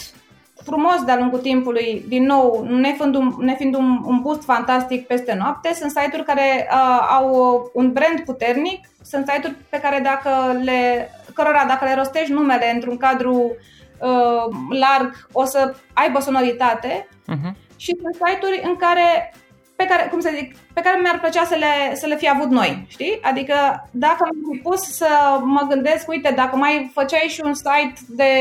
frumos 0.63 1.03
de-a 1.05 1.17
lungul 1.17 1.39
timpului, 1.39 2.03
din 2.07 2.25
nou, 2.25 2.65
nefiind 2.69 3.15
un, 3.15 3.33
nefiind 3.39 3.75
un, 3.75 4.01
un 4.05 4.19
boost 4.21 4.43
fantastic 4.43 5.07
peste 5.07 5.35
noapte, 5.39 5.73
sunt 5.73 5.91
site-uri 5.91 6.25
care 6.25 6.67
uh, 6.71 7.07
au 7.09 7.69
un 7.73 7.91
brand 7.91 8.19
puternic, 8.25 8.87
sunt 9.01 9.29
site-uri 9.29 9.55
pe 9.69 9.79
care 9.79 9.99
dacă 10.03 10.59
le, 10.63 11.09
cărora 11.33 11.65
dacă 11.67 11.85
le 11.85 11.95
rostești 11.95 12.31
numele 12.31 12.71
într-un 12.73 12.97
cadru 12.97 13.55
uh, 13.99 14.55
larg, 14.69 15.27
o 15.31 15.45
să 15.45 15.75
aibă 15.93 16.19
sonoritate. 16.19 17.07
Uh-huh 17.07 17.67
și 17.79 17.97
sunt 18.01 18.15
site-uri 18.15 18.61
în 18.63 18.75
care 18.75 19.33
pe 19.75 19.85
care, 19.85 20.07
cum 20.11 20.19
să 20.19 20.31
zic, 20.35 20.55
pe 20.73 20.81
care 20.81 20.99
mi-ar 21.01 21.19
plăcea 21.19 21.43
să 21.45 21.55
le, 21.55 21.95
să 21.95 22.05
le 22.05 22.15
fi 22.15 22.29
avut 22.29 22.49
noi, 22.49 22.85
știi? 22.87 23.19
Adică 23.21 23.55
dacă 23.91 24.17
am 24.21 24.37
fi 24.51 24.57
pus 24.57 24.81
să 24.81 25.07
mă 25.43 25.65
gândesc, 25.69 26.07
uite, 26.07 26.33
dacă 26.35 26.55
mai 26.55 26.91
făceai 26.93 27.27
și 27.27 27.41
un 27.43 27.53
site 27.53 27.93
de, 28.07 28.31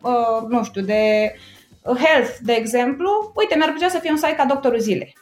uh, 0.00 0.48
nu 0.48 0.64
știu, 0.64 0.82
de 0.82 1.34
health, 1.84 2.36
de 2.40 2.52
exemplu, 2.52 3.32
uite, 3.34 3.54
mi-ar 3.56 3.70
plăcea 3.70 3.88
să 3.88 3.98
fie 3.98 4.10
un 4.10 4.16
site 4.16 4.34
ca 4.36 4.44
Doctorul 4.44 4.78
Zilei. 4.78 5.16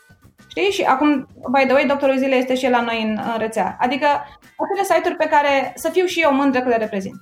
Știi? 0.49 0.71
Și 0.71 0.83
acum, 0.83 1.29
by 1.55 1.65
the 1.65 1.73
way, 1.73 1.87
Doctorul 1.87 2.19
Zilei 2.19 2.39
este 2.39 2.55
și 2.55 2.65
el 2.65 2.71
la 2.71 2.83
noi 2.83 3.03
în, 3.03 3.21
în 3.33 3.39
rețea. 3.39 3.77
Adică 3.81 4.07
acele 4.63 4.85
site-uri 4.91 5.17
pe 5.17 5.29
care 5.29 5.73
să 5.77 5.89
fiu 5.93 6.05
și 6.05 6.21
eu 6.21 6.35
mândră 6.35 6.61
că 6.61 6.69
le 6.69 6.77
reprezint. 6.77 7.19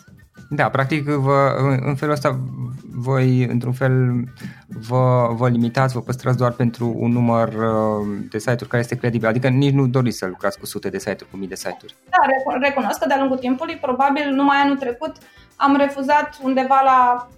Da, 0.51 0.68
practic 0.68 1.05
vă, 1.05 1.57
în 1.85 1.94
felul 1.94 2.14
ăsta 2.14 2.40
voi, 2.99 3.44
într-un 3.44 3.72
fel, 3.72 4.25
vă, 4.88 5.29
vă 5.33 5.49
limitați, 5.49 5.94
vă 5.94 6.01
păstrați 6.01 6.37
doar 6.37 6.53
pentru 6.53 6.94
un 6.96 7.12
număr 7.12 7.49
uh, 7.49 8.07
de 8.31 8.38
site-uri 8.38 8.68
care 8.68 8.83
este 8.83 8.96
credibil, 8.96 9.29
adică 9.29 9.49
nici 9.49 9.72
nu 9.72 9.87
doriți 9.87 10.18
să 10.18 10.27
lucrați 10.27 10.59
cu 10.59 10.66
sute 10.66 10.88
de 10.88 10.99
site-uri, 10.99 11.31
cu 11.31 11.37
mii 11.37 11.49
de 11.49 11.55
site-uri. 11.55 11.96
Da, 12.09 12.57
recunosc 12.61 12.99
că 12.99 13.07
de-a 13.07 13.18
lungul 13.18 13.38
timpului, 13.38 13.77
probabil 13.77 14.31
numai 14.31 14.57
anul 14.57 14.77
trecut, 14.77 15.12
am 15.57 15.77
refuzat 15.77 16.38
undeva 16.42 16.81
la 16.85 17.29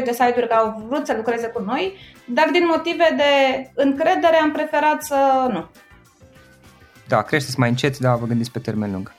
15-20 0.00 0.04
de 0.04 0.12
site-uri 0.12 0.48
care 0.48 0.60
au 0.60 0.84
vrut 0.88 1.06
să 1.06 1.14
lucreze 1.16 1.46
cu 1.46 1.62
noi, 1.62 1.92
dar 2.26 2.48
din 2.52 2.66
motive 2.66 3.14
de 3.16 3.70
încredere 3.74 4.36
am 4.36 4.52
preferat 4.52 5.02
să 5.02 5.48
nu. 5.52 5.68
Da, 7.08 7.22
creșteți 7.22 7.58
mai 7.58 7.68
încet, 7.68 7.98
dar 7.98 8.18
vă 8.18 8.26
gândiți 8.26 8.50
pe 8.50 8.58
termen 8.58 8.92
lung. 8.92 9.12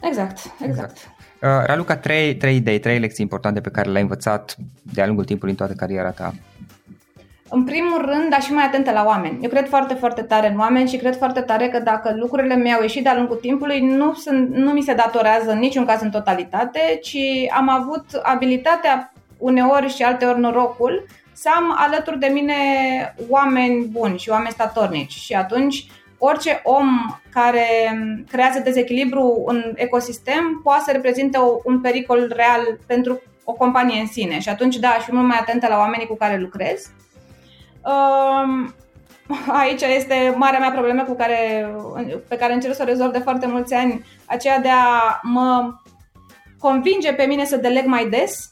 Exact, 0.00 0.38
exact. 0.38 0.68
exact. 0.68 0.96
Uh, 1.42 1.66
Raluca, 1.66 1.96
trei, 1.96 2.36
trei 2.36 2.56
idei, 2.56 2.78
trei 2.78 2.98
lecții 2.98 3.22
importante 3.22 3.60
pe 3.60 3.70
care 3.70 3.90
le-ai 3.90 4.02
învățat 4.02 4.56
de-a 4.82 5.06
lungul 5.06 5.24
timpului 5.24 5.50
în 5.50 5.56
toată 5.56 5.72
cariera 5.72 6.10
ta. 6.10 6.34
În 7.48 7.64
primul 7.64 8.04
rând, 8.04 8.32
aș 8.32 8.44
fi 8.44 8.52
mai 8.52 8.64
atentă 8.64 8.90
la 8.90 9.04
oameni. 9.04 9.38
Eu 9.42 9.48
cred 9.48 9.68
foarte, 9.68 9.94
foarte 9.94 10.22
tare 10.22 10.48
în 10.48 10.58
oameni 10.58 10.88
și 10.88 10.96
cred 10.96 11.16
foarte 11.16 11.40
tare 11.40 11.68
că 11.68 11.78
dacă 11.78 12.14
lucrurile 12.16 12.56
mi-au 12.56 12.82
ieșit 12.82 13.02
de-a 13.02 13.16
lungul 13.16 13.36
timpului, 13.36 13.80
nu, 13.80 14.14
sunt, 14.14 14.54
nu 14.54 14.70
mi 14.70 14.82
se 14.82 14.94
datorează 14.94 15.50
în 15.50 15.58
niciun 15.58 15.84
caz 15.84 16.00
în 16.00 16.10
totalitate, 16.10 16.98
ci 17.02 17.16
am 17.56 17.68
avut 17.68 18.04
abilitatea 18.22 19.12
uneori 19.44 19.88
și 19.88 20.02
alteori 20.02 20.40
norocul 20.40 21.06
să 21.32 21.50
am 21.56 21.74
alături 21.76 22.18
de 22.18 22.26
mine 22.26 22.54
oameni 23.28 23.84
buni 23.84 24.18
și 24.18 24.30
oameni 24.30 24.52
statornici. 24.52 25.12
Și 25.12 25.32
atunci 25.34 25.86
orice 26.18 26.60
om 26.62 26.88
care 27.32 27.66
creează 28.30 28.58
dezechilibru 28.58 29.42
în 29.46 29.72
ecosistem 29.74 30.60
poate 30.62 30.82
să 30.86 30.92
reprezinte 30.92 31.38
un 31.64 31.80
pericol 31.80 32.32
real 32.36 32.78
pentru 32.86 33.22
o 33.44 33.52
companie 33.52 34.00
în 34.00 34.06
sine 34.06 34.38
și 34.40 34.48
atunci 34.48 34.76
da, 34.76 34.88
aș 34.88 35.04
fi 35.04 35.14
mult 35.14 35.26
mai 35.26 35.38
atentă 35.40 35.66
la 35.68 35.78
oamenii 35.78 36.06
cu 36.06 36.16
care 36.16 36.38
lucrez. 36.38 36.90
Um, 37.82 38.74
aici 39.62 39.82
este 39.82 40.34
marea 40.36 40.58
mea 40.58 40.70
problemă 40.70 41.02
cu 41.02 41.14
care, 41.14 41.70
pe 42.28 42.36
care 42.36 42.52
încerc 42.52 42.74
să 42.74 42.82
o 42.82 42.86
rezolv 42.86 43.12
de 43.12 43.18
foarte 43.18 43.46
mulți 43.46 43.74
ani, 43.74 44.04
aceea 44.26 44.58
de 44.58 44.68
a 44.68 45.20
mă 45.22 45.74
convinge 46.58 47.12
pe 47.12 47.24
mine 47.24 47.44
să 47.44 47.56
deleg 47.56 47.84
mai 47.84 48.08
des, 48.08 48.50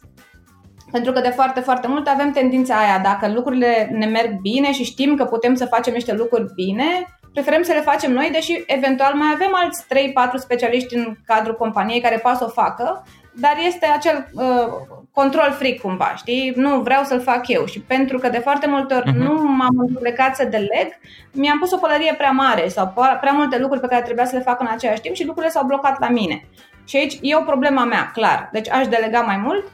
pentru 0.93 1.13
că 1.13 1.21
de 1.21 1.29
foarte, 1.29 1.61
foarte 1.61 1.87
mult 1.87 2.09
avem 2.09 2.31
tendința 2.31 2.75
aia, 2.77 3.01
dacă 3.03 3.33
lucrurile 3.33 3.89
ne 3.93 4.07
merg 4.07 4.41
bine 4.41 4.73
și 4.73 4.85
știm 4.85 5.17
că 5.17 5.25
putem 5.25 5.55
să 5.55 5.67
facem 5.67 5.93
niște 5.93 6.15
lucruri 6.15 6.55
bine, 6.55 7.19
preferăm 7.33 7.63
să 7.63 7.73
le 7.73 7.81
facem 7.81 8.13
noi, 8.13 8.29
deși 8.33 8.65
eventual 8.67 9.15
mai 9.15 9.31
avem 9.35 9.51
alți 9.53 9.85
3-4 9.85 9.87
specialiști 10.35 10.95
în 10.95 11.17
cadrul 11.27 11.57
companiei 11.57 12.01
care 12.01 12.19
poate 12.19 12.39
să 12.39 12.45
o 12.45 12.61
facă, 12.63 13.05
dar 13.35 13.57
este 13.67 13.87
acel 13.87 14.31
uh, 14.33 14.69
control 15.13 15.53
fric 15.59 15.81
cumva, 15.81 16.15
știi? 16.17 16.53
Nu 16.57 16.81
vreau 16.81 17.05
să-l 17.05 17.21
fac 17.21 17.49
eu 17.49 17.65
și 17.65 17.81
pentru 17.81 18.19
că 18.19 18.29
de 18.29 18.39
foarte 18.39 18.67
multe 18.67 18.95
ori 18.95 19.11
uh-huh. 19.11 19.17
nu 19.17 19.43
m-am 19.43 19.99
plecat 20.01 20.37
să 20.37 20.45
deleg, 20.45 20.89
mi-am 21.33 21.59
pus 21.59 21.73
o 21.73 21.77
pălărie 21.77 22.15
prea 22.17 22.31
mare 22.31 22.69
sau 22.69 22.95
prea 23.21 23.33
multe 23.33 23.59
lucruri 23.59 23.81
pe 23.81 23.87
care 23.87 24.03
trebuia 24.03 24.25
să 24.25 24.37
le 24.37 24.43
fac 24.43 24.61
în 24.61 24.69
același 24.71 25.01
timp 25.01 25.15
și 25.15 25.27
lucrurile 25.27 25.53
s-au 25.53 25.65
blocat 25.67 26.01
la 26.01 26.09
mine. 26.09 26.49
Și 26.85 26.97
aici 26.97 27.19
e 27.21 27.37
o 27.37 27.43
problema 27.43 27.85
mea, 27.85 28.11
clar. 28.13 28.49
Deci 28.53 28.71
aș 28.71 28.87
delega 28.89 29.21
mai 29.21 29.37
mult 29.37 29.65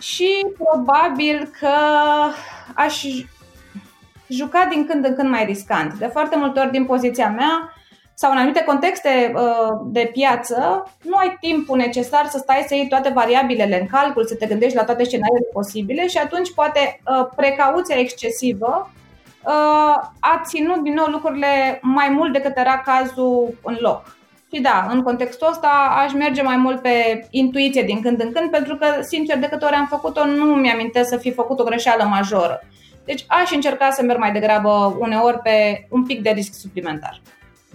și 0.00 0.46
probabil 0.58 1.50
că 1.60 1.74
aș 2.74 3.04
juca 4.28 4.66
din 4.70 4.86
când 4.86 5.04
în 5.04 5.14
când 5.14 5.28
mai 5.28 5.44
riscant. 5.44 5.94
De 5.94 6.06
foarte 6.06 6.36
multe 6.36 6.60
ori 6.60 6.70
din 6.70 6.84
poziția 6.84 7.28
mea 7.28 7.74
sau 8.14 8.30
în 8.30 8.36
anumite 8.36 8.62
contexte 8.64 9.32
uh, 9.34 9.80
de 9.84 10.10
piață, 10.12 10.90
nu 11.02 11.16
ai 11.16 11.36
timpul 11.40 11.76
necesar 11.76 12.26
să 12.26 12.38
stai 12.38 12.64
să 12.68 12.74
iei 12.74 12.88
toate 12.88 13.08
variabilele 13.08 13.80
în 13.80 13.86
calcul, 13.86 14.26
să 14.26 14.34
te 14.34 14.46
gândești 14.46 14.76
la 14.76 14.84
toate 14.84 15.04
scenariile 15.04 15.46
posibile 15.52 16.06
și 16.06 16.18
atunci 16.18 16.54
poate 16.54 17.00
uh, 17.04 17.26
precauția 17.36 17.98
excesivă 17.98 18.90
uh, 19.44 19.96
a 20.20 20.42
ținut 20.44 20.82
din 20.82 20.92
nou 20.94 21.06
lucrurile 21.06 21.78
mai 21.82 22.08
mult 22.08 22.32
decât 22.32 22.56
era 22.56 22.78
cazul 22.78 23.58
în 23.62 23.76
loc. 23.80 24.16
Și 24.52 24.60
da, 24.60 24.88
în 24.90 25.02
contextul 25.02 25.48
ăsta 25.50 25.68
aș 26.04 26.12
merge 26.12 26.42
mai 26.42 26.56
mult 26.56 26.82
pe 26.82 27.26
intuiție 27.30 27.82
din 27.82 28.00
când 28.00 28.20
în 28.20 28.32
când, 28.32 28.50
pentru 28.50 28.76
că, 28.76 28.86
sincer, 29.02 29.38
de 29.38 29.46
câte 29.46 29.64
ori 29.64 29.74
am 29.74 29.86
făcut-o, 29.86 30.26
nu 30.26 30.44
mi-amintesc 30.44 31.08
să 31.08 31.16
fi 31.16 31.32
făcut 31.32 31.58
o 31.60 31.64
greșeală 31.64 32.04
majoră. 32.04 32.60
Deci 33.04 33.24
aș 33.28 33.52
încerca 33.52 33.90
să 33.90 34.02
merg 34.02 34.18
mai 34.18 34.32
degrabă 34.32 34.96
uneori 34.98 35.38
pe 35.38 35.86
un 35.88 36.04
pic 36.04 36.22
de 36.22 36.30
risc 36.30 36.52
suplimentar. 36.54 37.20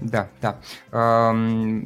Da, 0.09 0.27
da. 0.39 0.55
Um, 0.99 1.85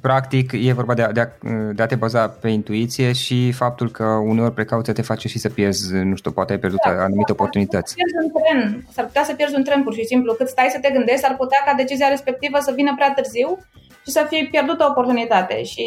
practic 0.00 0.52
e 0.52 0.72
vorba 0.72 0.94
de 0.94 1.02
a, 1.02 1.12
de, 1.12 1.20
a, 1.20 1.28
de 1.72 1.82
a 1.82 1.86
te 1.86 1.94
baza 1.94 2.28
pe 2.28 2.48
intuiție 2.48 3.12
și 3.12 3.52
faptul 3.52 3.90
că 3.90 4.04
uneori 4.04 4.54
precauția 4.54 4.92
te 4.92 5.02
face 5.02 5.28
și 5.28 5.38
să 5.38 5.48
pierzi, 5.48 5.94
nu 5.94 6.16
știu, 6.16 6.30
poate 6.30 6.52
ai 6.52 6.58
pierdut 6.58 6.80
da, 6.84 6.90
anumite 6.90 7.32
da, 7.32 7.32
oportunități. 7.32 7.94
S-ar 7.94 8.30
putea, 8.32 8.52
un 8.54 8.60
tren, 8.60 8.86
s-ar 8.92 9.04
putea 9.04 9.24
să 9.24 9.34
pierzi 9.34 9.54
un 9.56 9.64
tren 9.64 9.82
pur 9.82 9.94
și 9.94 10.04
simplu. 10.04 10.32
Cât 10.32 10.48
stai 10.48 10.68
să 10.70 10.78
te 10.80 10.90
gândești, 10.90 11.20
s-ar 11.20 11.36
putea 11.36 11.62
ca 11.66 11.72
decizia 11.76 12.08
respectivă 12.08 12.58
să 12.60 12.72
vină 12.76 12.92
prea 12.96 13.12
târziu 13.16 13.58
și 14.04 14.10
să 14.10 14.26
fie 14.28 14.48
pierdută 14.50 14.84
o 14.84 14.90
oportunitate 14.90 15.62
și 15.62 15.84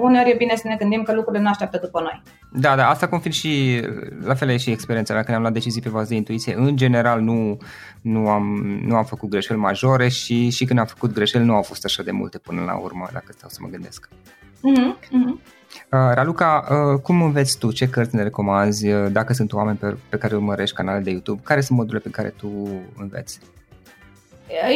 uneori 0.00 0.30
e 0.30 0.34
bine 0.38 0.56
să 0.56 0.68
ne 0.68 0.76
gândim 0.76 1.02
că 1.02 1.14
lucrurile 1.14 1.42
nu 1.42 1.48
așteaptă 1.48 1.78
după 1.82 2.00
noi. 2.00 2.22
Da, 2.52 2.76
da, 2.76 2.88
asta 2.88 3.08
confirm 3.08 3.34
și, 3.34 3.82
la 4.24 4.34
fel 4.34 4.48
e 4.48 4.56
și 4.56 4.70
experiența 4.70 5.14
mea, 5.14 5.22
când 5.22 5.36
am 5.36 5.42
luat 5.42 5.54
decizii 5.54 5.82
pe 5.82 5.88
bază 5.88 6.08
de 6.08 6.14
intuiție. 6.14 6.54
În 6.56 6.76
general 6.76 7.20
nu, 7.20 7.56
nu, 8.00 8.28
am, 8.28 8.44
nu 8.86 8.96
am 8.96 9.04
făcut 9.04 9.28
greșeli 9.28 9.58
majore 9.58 10.08
și, 10.08 10.50
și 10.50 10.64
când 10.64 10.78
am 10.78 10.86
făcut 10.86 11.12
greșeli 11.12 11.44
nu 11.44 11.54
au 11.54 11.62
fost 11.62 11.84
așa 11.84 12.02
de 12.02 12.10
multe 12.10 12.38
până 12.38 12.62
la 12.64 12.76
urmă, 12.76 13.08
dacă 13.12 13.32
stau 13.36 13.48
să 13.48 13.58
mă 13.60 13.68
gândesc. 13.68 14.08
Mm-hmm, 14.08 14.94
mm-hmm. 14.94 15.58
Uh, 15.90 16.10
Raluca, 16.14 16.66
uh, 16.70 17.00
cum 17.00 17.22
înveți 17.22 17.58
tu? 17.58 17.72
Ce 17.72 17.88
cărți 17.88 18.14
ne 18.14 18.22
recomanzi? 18.22 18.88
Uh, 18.88 19.12
dacă 19.12 19.32
sunt 19.32 19.52
oameni 19.52 19.76
pe, 19.76 19.96
pe 20.08 20.16
care 20.16 20.34
urmărești 20.34 20.76
canale 20.76 21.00
de 21.00 21.10
YouTube, 21.10 21.40
care 21.44 21.60
sunt 21.60 21.78
modurile 21.78 22.02
pe 22.02 22.10
care 22.10 22.28
tu 22.28 22.68
înveți? 22.96 23.40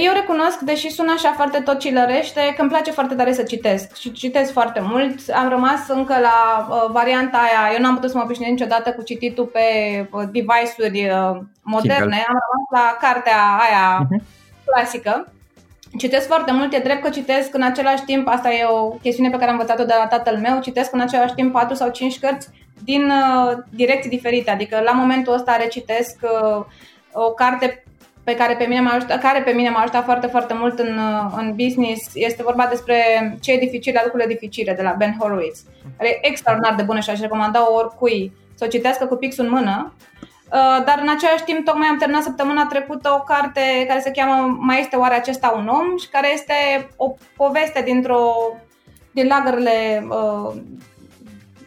Eu 0.04 0.12
recunosc, 0.12 0.58
deși 0.58 0.90
sună 0.90 1.12
așa 1.12 1.32
foarte 1.32 1.60
tot 1.60 1.78
cilărește, 1.78 2.52
că 2.56 2.60
îmi 2.60 2.70
place 2.70 2.90
foarte 2.90 3.14
tare 3.14 3.32
să 3.32 3.42
citesc 3.42 3.94
și 3.96 4.12
citesc 4.12 4.52
foarte 4.52 4.80
mult. 4.80 5.30
Am 5.34 5.48
rămas 5.48 5.88
încă 5.88 6.14
la 6.20 6.66
uh, 6.70 6.90
varianta 6.92 7.36
aia, 7.36 7.74
eu 7.74 7.80
n-am 7.80 7.94
putut 7.94 8.10
să 8.10 8.16
mă 8.16 8.22
obișnuiesc 8.22 8.58
niciodată 8.58 8.92
cu 8.92 9.02
cititul 9.02 9.44
pe 9.44 9.60
uh, 10.10 10.22
device-uri 10.32 11.10
uh, 11.10 11.40
moderne, 11.62 12.00
Kindle. 12.00 12.24
am 12.28 12.38
rămas 12.44 12.66
la 12.70 13.06
cartea 13.06 13.40
aia 13.60 14.06
uh-huh. 14.06 14.22
clasică. 14.64 15.32
Citesc 15.98 16.26
foarte 16.26 16.52
mult, 16.52 16.72
e 16.72 16.78
drept 16.78 17.02
că 17.02 17.10
citesc 17.10 17.54
în 17.54 17.62
același 17.62 18.04
timp, 18.04 18.28
asta 18.28 18.52
e 18.52 18.64
o 18.64 18.88
chestiune 18.88 19.30
pe 19.30 19.36
care 19.36 19.50
am 19.50 19.58
învățat-o 19.58 19.84
de 19.84 19.94
la 19.98 20.06
tatăl 20.06 20.36
meu, 20.36 20.60
citesc 20.60 20.92
în 20.92 21.00
același 21.00 21.34
timp 21.34 21.52
4 21.52 21.74
sau 21.74 21.90
5 21.90 22.18
cărți 22.18 22.48
din 22.84 23.04
uh, 23.04 23.56
direcții 23.70 24.10
diferite, 24.10 24.50
adică 24.50 24.80
la 24.84 24.92
momentul 24.92 25.32
ăsta 25.32 25.56
recitesc 25.56 26.16
uh, 26.22 26.64
o 27.12 27.30
carte 27.30 27.83
pe 28.24 28.34
care 28.34 28.54
pe 28.54 28.64
mine 28.64 28.80
m-a 28.80 28.92
ajutat, 28.92 29.20
care 29.20 29.42
pe 29.42 29.50
mine 29.50 29.70
m-a 29.70 29.80
ajutat 29.80 30.04
foarte, 30.04 30.26
foarte 30.26 30.54
mult 30.54 30.78
în, 30.78 31.00
în 31.36 31.54
business. 31.54 32.10
Este 32.14 32.42
vorba 32.42 32.66
despre 32.66 32.96
ce 33.40 33.52
e 33.52 33.58
dificil 33.58 33.92
la 33.94 34.00
lucrurile 34.02 34.34
dificile 34.34 34.72
de 34.72 34.82
la 34.82 34.94
Ben 34.98 35.16
Horowitz. 35.18 35.62
Care 35.96 36.08
e 36.08 36.26
extraordinar 36.26 36.74
de 36.74 36.82
bună 36.82 37.00
și 37.00 37.10
aș 37.10 37.20
recomanda 37.20 37.72
oricui 37.72 38.32
să 38.54 38.64
o 38.64 38.68
citească 38.68 39.06
cu 39.06 39.16
pixul 39.16 39.44
în 39.44 39.50
mână. 39.50 39.92
Uh, 40.44 40.84
dar 40.84 40.98
în 41.02 41.08
același 41.08 41.44
timp 41.44 41.64
tocmai 41.64 41.88
am 41.88 41.98
terminat 41.98 42.22
săptămâna 42.22 42.66
trecută 42.66 43.10
o 43.12 43.22
carte 43.22 43.84
care 43.88 44.00
se 44.00 44.10
cheamă 44.10 44.56
Mai 44.60 44.80
este 44.80 44.96
oare 44.96 45.14
acesta 45.14 45.54
un 45.56 45.68
om? 45.68 45.96
și 45.98 46.08
care 46.08 46.32
este 46.32 46.54
o 46.96 47.14
poveste 47.36 47.82
dintr-o 47.82 48.32
din 49.10 49.26
lagările 49.26 50.06
uh, 50.08 50.54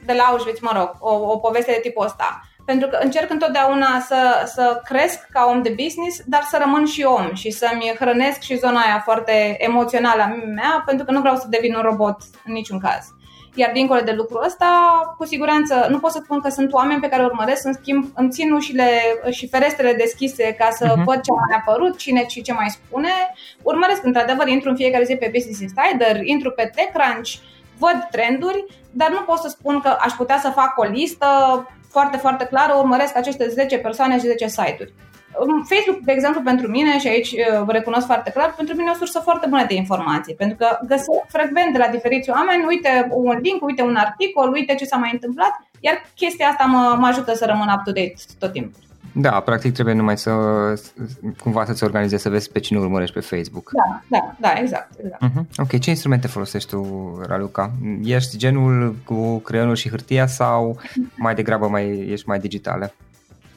de 0.06 0.13
la 0.13 0.24
Auschwitz, 0.24 0.60
mă 0.60 0.72
rog, 0.76 0.96
o, 1.00 1.32
o 1.32 1.38
poveste 1.38 1.72
de 1.72 1.80
tipul 1.82 2.06
ăsta 2.06 2.47
pentru 2.72 2.88
că 2.88 2.98
încerc 3.02 3.30
întotdeauna 3.32 4.00
să, 4.00 4.44
să 4.46 4.82
cresc 4.84 5.20
ca 5.32 5.46
om 5.50 5.62
de 5.62 5.76
business, 5.84 6.22
dar 6.26 6.44
să 6.50 6.60
rămân 6.64 6.86
și 6.86 7.04
om 7.04 7.34
și 7.34 7.50
să-mi 7.52 7.96
hrănesc 8.00 8.40
și 8.42 8.58
zona 8.58 8.80
aia 8.80 9.02
foarte 9.04 9.56
emoțională 9.58 10.22
a 10.22 10.28
mea, 10.56 10.84
pentru 10.86 11.06
că 11.06 11.12
nu 11.12 11.20
vreau 11.20 11.36
să 11.36 11.46
devin 11.50 11.76
un 11.76 11.82
robot 11.82 12.18
în 12.46 12.54
niciun 12.54 12.80
caz. 12.80 13.04
Iar 13.54 13.72
dincolo 13.74 14.00
de 14.02 14.12
lucrul 14.12 14.44
ăsta, 14.46 14.70
cu 15.18 15.26
siguranță, 15.26 15.88
nu 15.90 16.00
pot 16.00 16.12
să 16.12 16.22
spun 16.24 16.42
că 16.42 16.50
sunt 16.50 16.74
oameni 16.74 17.02
pe 17.02 17.10
care 17.10 17.24
urmăresc, 17.24 17.66
în 17.66 17.74
schimb 17.74 18.06
îmi 18.16 18.30
țin 18.30 18.52
ușile 18.52 18.90
și 19.30 19.48
ferestrele 19.48 19.94
deschise 19.94 20.56
ca 20.60 20.70
să 20.72 20.86
uh-huh. 20.92 21.04
văd 21.04 21.22
ce 21.22 21.32
a 21.32 21.58
apărut, 21.58 21.98
cine 21.98 22.28
și 22.28 22.42
ce 22.42 22.54
mai 22.54 22.70
spune. 22.70 23.14
Urmăresc, 23.62 24.04
într-adevăr, 24.04 24.48
intru 24.48 24.70
în 24.70 24.76
fiecare 24.76 25.04
zi 25.04 25.16
pe 25.16 25.32
Business 25.34 25.62
Insider, 25.62 26.24
intru 26.24 26.52
pe 26.52 26.72
TechCrunch, 26.76 27.32
văd 27.78 28.08
trenduri, 28.12 28.66
dar 28.92 29.10
nu 29.10 29.22
pot 29.22 29.38
să 29.38 29.48
spun 29.50 29.80
că 29.80 29.98
aș 30.00 30.12
putea 30.12 30.38
să 30.38 30.50
fac 30.50 30.78
o 30.78 30.84
listă 30.84 31.28
foarte, 31.89 32.17
foarte 32.17 32.45
clară, 32.45 32.73
urmăresc 32.78 33.15
aceste 33.15 33.47
10 33.47 33.78
persoane 33.78 34.13
și 34.19 34.26
10 34.26 34.47
site-uri. 34.47 34.93
Facebook, 35.69 36.00
de 36.04 36.12
exemplu, 36.12 36.41
pentru 36.41 36.67
mine, 36.67 37.00
și 37.00 37.08
aici 37.08 37.32
uh, 37.32 37.63
vă 37.65 37.71
recunosc 37.71 38.06
foarte 38.06 38.32
clar, 38.32 38.54
pentru 38.56 38.76
mine 38.76 38.89
e 38.89 38.93
o 38.93 38.97
sursă 38.97 39.19
foarte 39.19 39.47
bună 39.50 39.65
de 39.67 39.73
informații, 39.73 40.36
pentru 40.36 40.58
că 40.58 40.80
găsesc 40.88 41.26
frecvent 41.28 41.71
de 41.73 41.78
la 41.78 41.88
diferiți 41.88 42.30
oameni, 42.30 42.65
uite 42.67 43.08
un 43.12 43.39
link, 43.41 43.63
uite 43.63 43.82
un 43.82 43.95
articol, 43.95 44.52
uite 44.52 44.76
ce 44.76 44.86
s-a 44.86 44.97
mai 44.97 45.10
întâmplat, 45.13 45.52
iar 45.80 46.02
chestia 46.15 46.47
asta 46.47 46.63
mă, 46.63 46.95
mă 47.00 47.08
ajută 47.08 47.34
să 47.34 47.45
rămân 47.45 47.67
up-to-date 47.76 48.13
tot 48.39 48.52
timpul. 48.52 48.87
Da, 49.20 49.40
practic 49.40 49.74
trebuie 49.74 49.94
numai 49.94 50.18
să 50.18 50.32
cumva 51.44 51.66
să-ți 51.66 51.84
organizezi, 51.84 52.22
să 52.22 52.30
vezi 52.30 52.52
pe 52.52 52.60
cine 52.60 52.80
urmărești 52.80 53.14
pe 53.14 53.20
Facebook. 53.36 53.72
Da, 53.74 54.02
da, 54.08 54.36
da, 54.40 54.60
exact. 54.60 54.92
exact. 55.04 55.24
Uh-huh. 55.24 55.58
Ok, 55.58 55.80
ce 55.80 55.90
instrumente 55.90 56.28
folosești 56.28 56.70
tu, 56.70 57.12
Raluca? 57.28 57.72
Ești 58.04 58.38
genul 58.38 58.96
cu 59.06 59.38
creionul 59.38 59.76
și 59.76 59.90
hârtia 59.90 60.28
sau 60.28 60.80
mai 61.16 61.36
degrabă 61.36 61.68
mai, 61.68 62.08
ești 62.10 62.28
mai 62.28 62.40
digitală? 62.40 62.94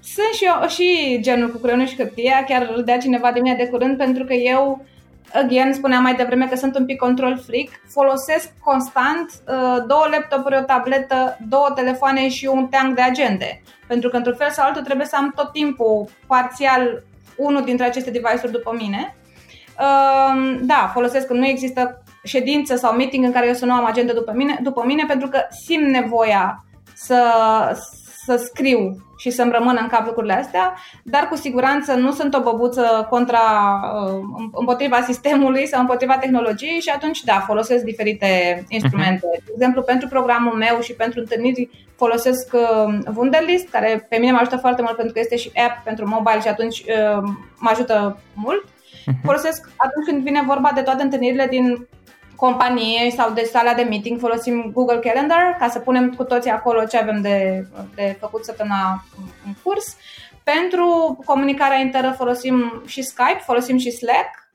Sunt 0.03 0.33
și 0.33 0.45
eu 0.45 0.69
și 0.69 1.19
genul 1.21 1.51
cu 1.51 1.59
creionul 1.59 1.87
și 1.87 1.97
hârtia, 1.97 2.45
chiar 2.49 2.71
râdea 2.75 2.99
cineva 2.99 3.31
de 3.33 3.41
mine 3.41 3.57
de 3.57 3.69
curând 3.69 3.97
pentru 3.97 4.25
că 4.25 4.33
eu 4.33 4.85
again, 5.33 5.73
spuneam 5.73 6.03
mai 6.03 6.15
devreme 6.15 6.47
că 6.47 6.57
sunt 6.57 6.77
un 6.77 6.85
pic 6.85 6.99
control 6.99 7.39
freak, 7.47 7.69
folosesc 7.89 8.53
constant 8.65 9.33
uh, 9.47 9.85
două 9.87 10.07
laptopuri, 10.11 10.57
o 10.57 10.63
tabletă, 10.63 11.39
două 11.49 11.73
telefoane 11.75 12.29
și 12.29 12.47
un 12.47 12.67
teanc 12.67 12.95
de 12.95 13.03
agende. 13.03 13.63
Pentru 13.87 14.09
că 14.09 14.17
într-un 14.17 14.37
fel 14.37 14.51
sau 14.51 14.67
altul 14.67 14.83
trebuie 14.83 15.07
să 15.07 15.17
am 15.17 15.33
tot 15.37 15.53
timpul 15.53 16.09
parțial 16.27 17.03
unul 17.37 17.65
dintre 17.65 17.85
aceste 17.85 18.11
device-uri 18.11 18.53
după 18.53 18.75
mine. 18.79 19.17
Uh, 19.79 20.59
da, 20.61 20.91
folosesc 20.93 21.27
când 21.27 21.39
nu 21.39 21.47
există 21.47 22.03
ședință 22.25 22.77
sau 22.77 22.93
meeting 22.93 23.25
în 23.25 23.33
care 23.33 23.47
eu 23.47 23.55
să 23.55 23.65
nu 23.65 23.73
am 23.73 23.85
agenda 23.85 24.13
după 24.13 24.33
mine, 24.35 24.59
după 24.63 24.83
mine 24.87 25.05
pentru 25.07 25.29
că 25.29 25.41
simt 25.65 25.87
nevoia 25.87 26.65
să, 26.95 27.23
să 28.25 28.37
scriu 28.37 28.97
și 29.19 29.31
să-mi 29.31 29.53
rămână 29.53 29.81
în 29.81 29.87
cap 29.87 30.07
lucrurile 30.07 30.33
astea, 30.33 30.75
dar 31.03 31.29
cu 31.29 31.37
siguranță 31.37 31.95
nu 31.95 32.13
sunt 32.13 32.35
o 32.35 32.41
băbuță 32.41 33.07
contra, 33.11 33.41
uh, 34.05 34.21
împotriva 34.53 35.01
sistemului 35.03 35.67
sau 35.67 35.81
împotriva 35.81 36.17
tehnologiei 36.19 36.81
și 36.81 36.89
atunci, 36.95 37.21
da, 37.25 37.45
folosesc 37.47 37.85
diferite 37.85 38.65
instrumente. 38.69 39.27
Uh-huh. 39.27 39.45
De 39.45 39.53
exemplu, 39.55 39.83
pentru 39.83 40.09
programul 40.09 40.53
meu 40.53 40.81
și 40.81 40.93
pentru 40.93 41.21
întâlniri 41.21 41.89
folosesc 41.97 42.53
uh, 42.53 42.99
Wunderlist, 43.15 43.69
care 43.69 44.07
pe 44.09 44.17
mine 44.17 44.33
mă 44.33 44.39
ajută 44.39 44.57
foarte 44.57 44.83
mult 44.83 44.97
pentru 44.97 45.13
că 45.13 45.21
este 45.21 45.37
și 45.37 45.51
app 45.67 45.85
pentru 45.85 46.09
mobile 46.09 46.41
și 46.41 46.49
atunci 46.49 46.79
uh, 46.79 47.23
mă 47.59 47.71
ajută 47.73 48.19
mult. 48.35 48.65
Uh-huh. 48.65 49.25
Folosesc 49.25 49.71
atunci 49.77 50.07
când 50.07 50.23
vine 50.23 50.43
vorba 50.47 50.71
de 50.75 50.83
toate 50.83 51.03
întâlnirile 51.03 51.47
din 51.47 51.89
companie 52.41 53.11
sau 53.17 53.31
de 53.31 53.49
sala 53.53 53.75
de 53.75 53.83
meeting 53.83 54.19
folosim 54.19 54.71
Google 54.73 54.99
Calendar 54.99 55.57
ca 55.59 55.69
să 55.69 55.79
punem 55.79 56.11
cu 56.17 56.25
toții 56.25 56.51
acolo 56.51 56.85
ce 56.85 56.99
avem 56.99 57.21
de, 57.21 57.67
de 57.95 58.17
făcut 58.21 58.45
săptămâna 58.45 59.05
în 59.47 59.53
curs. 59.63 59.97
Pentru 60.43 61.19
comunicarea 61.25 61.79
internă 61.79 62.13
folosim 62.13 62.83
și 62.87 63.03
Skype, 63.03 63.43
folosim 63.45 63.79
și 63.79 63.91
Slack. 63.91 64.49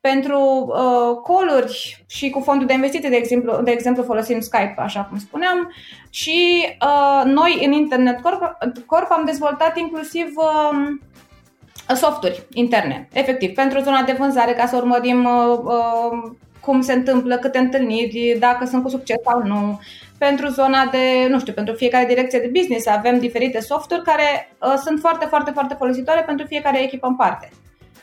Pentru 0.00 0.40
uh, 0.40 1.16
call-uri 1.26 2.04
și 2.08 2.30
cu 2.30 2.40
fondul 2.40 2.66
de 2.66 2.72
investiții, 2.72 3.08
de 3.08 3.16
exemplu, 3.16 3.60
de 3.62 3.70
exemplu 3.70 4.02
folosim 4.02 4.40
Skype, 4.40 4.74
așa 4.78 5.04
cum 5.04 5.18
spuneam. 5.18 5.72
Și 6.10 6.66
uh, 6.84 7.22
noi 7.24 7.64
în 7.64 7.72
Internet 7.72 8.20
Corp, 8.20 8.58
Corp 8.86 9.10
am 9.10 9.24
dezvoltat 9.24 9.78
inclusiv 9.78 10.26
uh, 10.36 11.96
softuri 11.96 12.46
interne, 12.52 13.08
efectiv, 13.12 13.54
pentru 13.54 13.80
zona 13.80 14.02
de 14.02 14.12
vânzare, 14.12 14.52
ca 14.52 14.66
să 14.66 14.76
urmărim 14.76 15.24
uh, 15.24 15.58
uh, 15.64 16.30
cum 16.68 16.80
se 16.80 16.92
întâmplă, 16.92 17.36
câte 17.36 17.58
întâlniri, 17.58 18.36
dacă 18.38 18.64
sunt 18.66 18.82
cu 18.82 18.88
succes 18.88 19.16
sau 19.24 19.42
nu. 19.42 19.80
Pentru 20.18 20.46
zona 20.48 20.88
de, 20.90 21.26
nu 21.28 21.38
știu, 21.40 21.52
pentru 21.52 21.74
fiecare 21.74 22.06
direcție 22.06 22.38
de 22.38 22.50
business 22.52 22.86
avem 22.86 23.18
diferite 23.18 23.60
softuri 23.60 24.02
care 24.02 24.28
uh, 24.60 24.74
sunt 24.84 24.98
foarte, 25.00 25.26
foarte, 25.26 25.50
foarte 25.50 25.74
folositoare 25.78 26.22
pentru 26.26 26.46
fiecare 26.46 26.82
echipă 26.82 27.06
în 27.06 27.16
parte. 27.16 27.48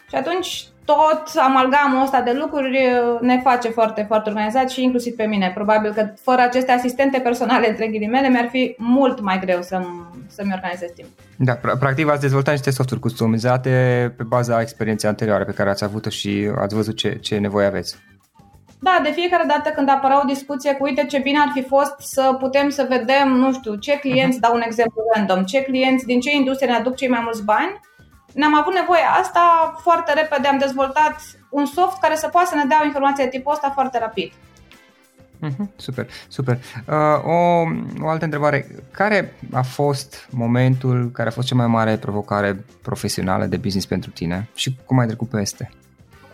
Și 0.10 0.16
atunci 0.16 0.68
tot 0.86 1.24
amalgamul 1.36 2.02
ăsta 2.02 2.22
de 2.22 2.32
lucruri 2.42 2.78
uh, 2.78 3.20
ne 3.22 3.40
face 3.44 3.70
foarte, 3.70 4.06
foarte 4.08 4.30
organizat 4.30 4.70
și 4.70 4.84
inclusiv 4.84 5.16
pe 5.16 5.24
mine. 5.24 5.52
Probabil 5.54 5.94
că 5.94 6.14
fără 6.22 6.42
aceste 6.42 6.72
asistente 6.72 7.20
personale, 7.20 7.70
între 7.70 7.88
ghilimele, 7.88 8.30
mi-ar 8.30 8.48
fi 8.52 8.76
mult 8.78 9.20
mai 9.22 9.40
greu 9.40 9.62
să-mi, 9.62 10.08
să-mi 10.28 10.52
organizez 10.54 10.90
timp. 10.96 11.08
Da, 11.38 11.54
practic 11.80 12.10
ați 12.10 12.22
dezvoltat 12.22 12.54
niște 12.54 12.72
softuri 12.72 13.00
customizate 13.00 13.70
pe 14.18 14.24
baza 14.24 14.62
experienței 14.62 15.10
anterioare 15.10 15.44
pe 15.44 15.52
care 15.52 15.70
ați 15.70 15.84
avut-o 15.84 16.10
și 16.10 16.50
ați 16.58 16.76
văzut 16.76 16.96
ce, 16.96 17.18
ce 17.22 17.38
nevoie 17.38 17.66
aveți. 17.66 17.96
Da, 18.88 19.00
de 19.04 19.12
fiecare 19.12 19.44
dată 19.48 19.70
când 19.70 19.90
apărea 19.90 20.22
o 20.22 20.26
discuție 20.26 20.74
cu 20.74 20.84
uite 20.84 21.06
ce 21.06 21.20
bine 21.20 21.40
ar 21.40 21.50
fi 21.54 21.64
fost 21.64 21.96
să 21.98 22.36
putem 22.40 22.70
să 22.70 22.86
vedem, 22.90 23.28
nu 23.30 23.54
știu, 23.54 23.76
ce 23.76 24.00
clienți, 24.00 24.38
uh-huh. 24.38 24.42
dau 24.42 24.56
un 24.56 24.62
exemplu 24.66 25.02
random, 25.14 25.44
ce 25.44 25.62
clienți 25.62 26.06
din 26.06 26.20
ce 26.20 26.32
industrie 26.32 26.70
ne 26.70 26.76
aduc 26.76 26.96
cei 26.96 27.10
mai 27.10 27.22
mulți 27.24 27.44
bani, 27.44 27.80
ne-am 28.34 28.56
avut 28.56 28.74
nevoie 28.74 29.02
asta, 29.22 29.76
foarte 29.82 30.14
repede 30.14 30.48
am 30.48 30.58
dezvoltat 30.58 31.16
un 31.50 31.66
soft 31.66 32.00
care 32.00 32.16
să 32.16 32.28
poată 32.28 32.48
să 32.48 32.56
ne 32.56 32.66
dea 32.66 32.80
o 32.82 32.86
informație 32.86 33.24
de 33.24 33.30
tipul 33.30 33.52
ăsta 33.52 33.70
foarte 33.74 34.00
rapid. 34.00 34.32
Uh-huh, 35.48 35.76
super, 35.76 36.08
super. 36.28 36.58
Uh, 36.88 37.24
o, 37.24 37.38
o 38.02 38.08
altă 38.08 38.24
întrebare. 38.24 38.68
Care 38.92 39.36
a 39.54 39.62
fost 39.62 40.28
momentul 40.32 41.10
care 41.14 41.28
a 41.30 41.32
fost 41.32 41.48
cea 41.48 41.56
mai 41.56 41.68
mare 41.68 41.98
provocare 41.98 42.66
profesională 42.82 43.46
de 43.46 43.58
business 43.58 43.86
pentru 43.86 44.10
tine 44.10 44.50
și 44.56 44.76
cum 44.86 45.00
ai 45.00 45.08
trecut 45.08 45.30
peste? 45.30 45.72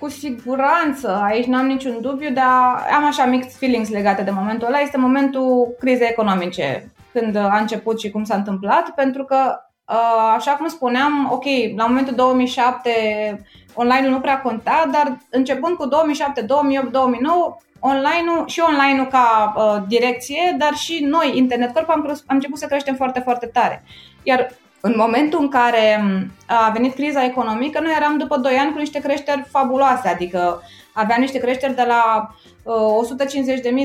Cu 0.01 0.09
siguranță, 0.09 1.21
aici 1.23 1.45
n-am 1.45 1.65
niciun 1.65 2.01
dubiu, 2.01 2.31
dar 2.31 2.87
am 2.95 3.05
așa 3.05 3.25
mixed 3.25 3.51
feelings 3.51 3.89
legate 3.89 4.21
de 4.21 4.31
momentul 4.31 4.67
ăla. 4.67 4.79
Este 4.79 4.97
momentul 4.97 5.75
crizei 5.79 6.07
economice, 6.07 6.91
când 7.13 7.35
a 7.35 7.57
început 7.57 7.99
și 7.99 8.09
cum 8.09 8.23
s-a 8.23 8.35
întâmplat, 8.35 8.89
pentru 8.89 9.23
că 9.23 9.59
Uh, 9.91 10.33
așa 10.35 10.51
cum 10.51 10.67
spuneam, 10.67 11.29
ok, 11.31 11.43
la 11.75 11.85
momentul 11.85 12.15
2007 12.15 13.45
online-ul 13.73 14.11
nu 14.11 14.19
prea 14.19 14.41
conta, 14.41 14.89
dar 14.91 15.17
începând 15.29 15.75
cu 15.75 15.85
2007, 15.85 16.41
2008, 16.41 16.91
2009, 16.91 17.57
online-ul 17.79 18.47
și 18.47 18.59
online-ul 18.59 19.07
ca 19.07 19.53
uh, 19.57 19.83
direcție, 19.87 20.55
dar 20.57 20.73
și 20.73 21.03
noi, 21.09 21.37
Internet 21.37 21.73
Corp, 21.73 21.89
am, 21.89 22.07
am 22.07 22.35
început 22.35 22.57
să 22.57 22.65
creștem 22.65 22.95
foarte, 22.95 23.19
foarte 23.19 23.45
tare. 23.45 23.83
Iar 24.23 24.51
în 24.81 24.93
momentul 24.97 25.39
în 25.41 25.47
care 25.47 25.99
um, 26.01 26.31
a 26.45 26.69
venit 26.69 26.93
criza 26.93 27.23
economică, 27.23 27.79
noi 27.79 27.93
eram 27.95 28.17
după 28.17 28.37
2 28.37 28.55
ani 28.55 28.71
cu 28.71 28.77
niște 28.77 28.99
creșteri 28.99 29.47
fabuloase, 29.49 30.07
adică 30.07 30.61
aveam 30.93 31.19
niște 31.19 31.39
creșteri 31.39 31.75
de 31.75 31.85
la 31.87 32.29
uh, 32.63 33.07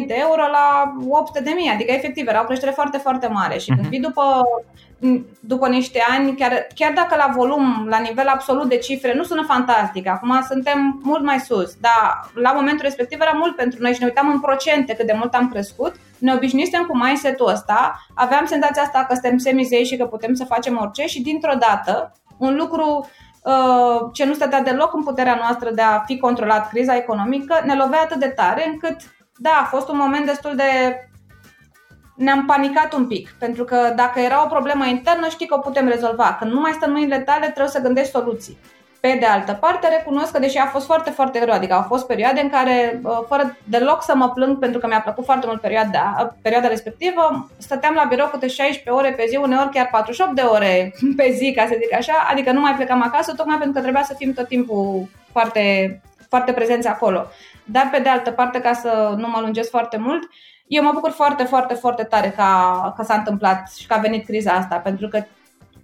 150.000 0.00 0.06
de 0.06 0.16
euro 0.18 0.42
la 0.50 0.96
800.000, 1.40 1.44
adică 1.74 1.92
efectiv 1.92 2.28
era 2.28 2.40
o 2.40 2.44
creștere 2.44 2.70
foarte, 2.70 2.98
foarte 2.98 3.26
mare 3.26 3.58
și 3.58 3.66
când 3.66 3.80
mhm. 3.80 3.88
vii 3.88 4.00
după 4.00 4.42
după 5.40 5.68
niște 5.68 6.02
ani, 6.08 6.36
chiar, 6.36 6.66
chiar 6.74 6.92
dacă 6.92 7.14
la 7.16 7.32
volum, 7.34 7.86
la 7.88 7.98
nivel 7.98 8.26
absolut 8.28 8.68
de 8.68 8.76
cifre, 8.76 9.14
nu 9.14 9.22
sună 9.22 9.44
fantastic, 9.46 10.06
acum 10.06 10.44
suntem 10.48 11.00
mult 11.02 11.24
mai 11.24 11.38
sus, 11.38 11.74
dar 11.80 12.30
la 12.34 12.52
momentul 12.52 12.84
respectiv 12.84 13.20
era 13.20 13.32
mult 13.38 13.56
pentru 13.56 13.78
noi 13.82 13.92
și 13.92 14.00
ne 14.00 14.06
uitam 14.06 14.28
în 14.28 14.40
procente 14.40 14.94
cât 14.94 15.06
de 15.06 15.14
mult 15.16 15.34
am 15.34 15.48
crescut, 15.48 15.94
ne 16.18 16.34
obișnuisem 16.34 16.82
cu 16.82 16.96
mindset-ul 16.96 17.48
ăsta, 17.48 18.06
aveam 18.14 18.44
senzația 18.44 18.82
asta 18.82 19.04
că 19.08 19.12
suntem 19.12 19.38
semizeși 19.38 19.84
și 19.84 19.96
că 19.96 20.04
putem 20.04 20.34
să 20.34 20.44
facem 20.44 20.78
orice 20.80 21.06
și 21.06 21.22
dintr-o 21.22 21.54
dată 21.58 22.12
un 22.38 22.56
lucru 22.56 23.08
uh, 23.42 24.08
ce 24.12 24.24
nu 24.24 24.34
stătea 24.34 24.62
deloc 24.62 24.94
în 24.94 25.02
puterea 25.02 25.34
noastră 25.34 25.70
de 25.70 25.82
a 25.82 25.98
fi 25.98 26.18
controlat 26.18 26.68
criza 26.68 26.96
economică, 26.96 27.60
ne 27.64 27.74
lovea 27.74 28.00
atât 28.00 28.18
de 28.18 28.28
tare 28.28 28.68
încât, 28.68 28.96
da, 29.36 29.60
a 29.62 29.64
fost 29.64 29.88
un 29.88 29.96
moment 29.96 30.26
destul 30.26 30.54
de 30.56 31.00
ne-am 32.16 32.44
panicat 32.44 32.92
un 32.92 33.06
pic, 33.06 33.36
pentru 33.38 33.64
că 33.64 33.92
dacă 33.96 34.20
era 34.20 34.44
o 34.44 34.48
problemă 34.48 34.86
internă, 34.86 35.28
știi 35.28 35.46
că 35.46 35.54
o 35.54 35.58
putem 35.58 35.88
rezolva. 35.88 36.36
Când 36.38 36.52
nu 36.52 36.60
mai 36.60 36.72
stă 36.72 36.86
în 36.86 36.92
mâinile 36.92 37.20
tale, 37.20 37.44
trebuie 37.44 37.68
să 37.68 37.80
gândești 37.80 38.10
soluții. 38.10 38.58
Pe 39.00 39.16
de 39.20 39.26
altă 39.26 39.52
parte, 39.52 39.88
recunosc 39.88 40.32
că 40.32 40.38
deși 40.38 40.58
a 40.58 40.66
fost 40.66 40.86
foarte, 40.86 41.10
foarte 41.10 41.38
greu, 41.38 41.54
adică 41.54 41.74
au 41.74 41.82
fost 41.82 42.06
perioade 42.06 42.40
în 42.40 42.50
care, 42.50 43.00
fără 43.28 43.56
deloc 43.64 44.02
să 44.02 44.14
mă 44.14 44.28
plâng, 44.28 44.58
pentru 44.58 44.80
că 44.80 44.86
mi-a 44.86 45.00
plăcut 45.00 45.24
foarte 45.24 45.46
mult 45.46 45.60
perioada, 45.60 46.34
perioada 46.42 46.68
respectivă, 46.68 47.50
stăteam 47.58 47.94
la 47.94 48.04
birou 48.04 48.26
câte 48.26 48.46
16 48.46 48.90
ore 48.90 49.12
pe 49.12 49.24
zi, 49.28 49.36
uneori 49.36 49.70
chiar 49.70 49.88
48 49.90 50.34
de 50.34 50.42
ore 50.42 50.92
pe 51.16 51.30
zi, 51.30 51.52
ca 51.56 51.66
să 51.66 51.76
zic 51.82 51.94
așa, 51.94 52.26
adică 52.30 52.52
nu 52.52 52.60
mai 52.60 52.74
plecam 52.74 53.02
acasă, 53.02 53.34
tocmai 53.34 53.56
pentru 53.56 53.74
că 53.74 53.80
trebuia 53.80 54.02
să 54.02 54.14
fim 54.18 54.32
tot 54.32 54.48
timpul 54.48 55.08
foarte, 55.32 56.00
foarte 56.28 56.52
prezenți 56.52 56.88
acolo. 56.88 57.26
Dar, 57.64 57.88
pe 57.92 57.98
de 57.98 58.08
altă 58.08 58.30
parte, 58.30 58.60
ca 58.60 58.72
să 58.72 59.14
nu 59.16 59.28
mă 59.28 59.40
lungesc 59.40 59.70
foarte 59.70 59.96
mult, 59.96 60.22
eu 60.66 60.82
mă 60.82 60.90
bucur 60.94 61.10
foarte, 61.10 61.44
foarte, 61.44 61.74
foarte 61.74 62.02
tare 62.02 62.32
ca, 62.36 62.92
că 62.96 63.02
s-a 63.02 63.14
întâmplat 63.14 63.72
și 63.78 63.86
că 63.86 63.94
a 63.94 63.98
venit 63.98 64.24
criza 64.24 64.52
asta, 64.52 64.76
pentru 64.76 65.08
că 65.08 65.24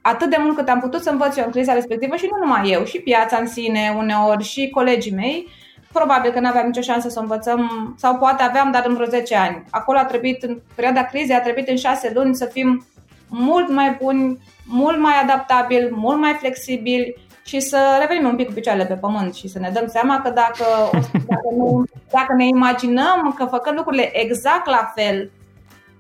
atât 0.02 0.30
de 0.30 0.36
mult 0.38 0.56
cât 0.56 0.68
am 0.68 0.80
putut 0.80 1.02
să 1.02 1.10
învăț 1.10 1.36
eu 1.36 1.44
în 1.44 1.50
criza 1.50 1.72
respectivă 1.72 2.16
și 2.16 2.28
nu 2.30 2.46
numai 2.46 2.70
eu, 2.70 2.84
și 2.84 2.98
piața 2.98 3.36
în 3.36 3.46
sine 3.46 3.94
uneori 3.98 4.44
și 4.44 4.70
colegii 4.70 5.14
mei, 5.14 5.48
probabil 5.92 6.30
că 6.30 6.40
nu 6.40 6.48
aveam 6.48 6.66
nicio 6.66 6.80
șansă 6.80 7.08
să 7.08 7.20
învățăm, 7.20 7.94
sau 7.98 8.16
poate 8.16 8.42
aveam, 8.42 8.70
dar 8.70 8.84
în 8.86 8.94
vreo 8.94 9.06
10 9.06 9.36
ani. 9.36 9.64
Acolo 9.70 9.98
a 9.98 10.04
trebuit, 10.04 10.42
în 10.42 10.58
perioada 10.74 11.04
crizei, 11.04 11.36
a 11.36 11.40
trebuit 11.40 11.68
în 11.68 11.76
6 11.76 12.12
luni 12.14 12.34
să 12.34 12.44
fim 12.44 12.86
mult 13.28 13.68
mai 13.68 13.96
buni, 14.02 14.38
mult 14.66 14.98
mai 14.98 15.12
adaptabili, 15.22 15.88
mult 15.92 16.18
mai 16.18 16.32
flexibili 16.32 17.14
și 17.44 17.60
să 17.60 17.96
revenim 18.00 18.28
un 18.28 18.36
pic 18.36 18.46
cu 18.46 18.52
picioarele 18.52 18.86
pe 18.86 18.94
pământ 18.94 19.34
și 19.34 19.48
să 19.48 19.58
ne 19.58 19.70
dăm 19.74 19.86
seama 19.86 20.20
că 20.20 20.30
dacă, 20.30 20.64
dacă, 21.30 21.48
nu, 21.56 21.84
dacă 22.10 22.34
ne 22.36 22.46
imaginăm 22.46 23.34
că 23.36 23.44
făcând 23.44 23.76
lucrurile 23.76 24.20
exact 24.20 24.66
la 24.66 24.92
fel, 24.94 25.30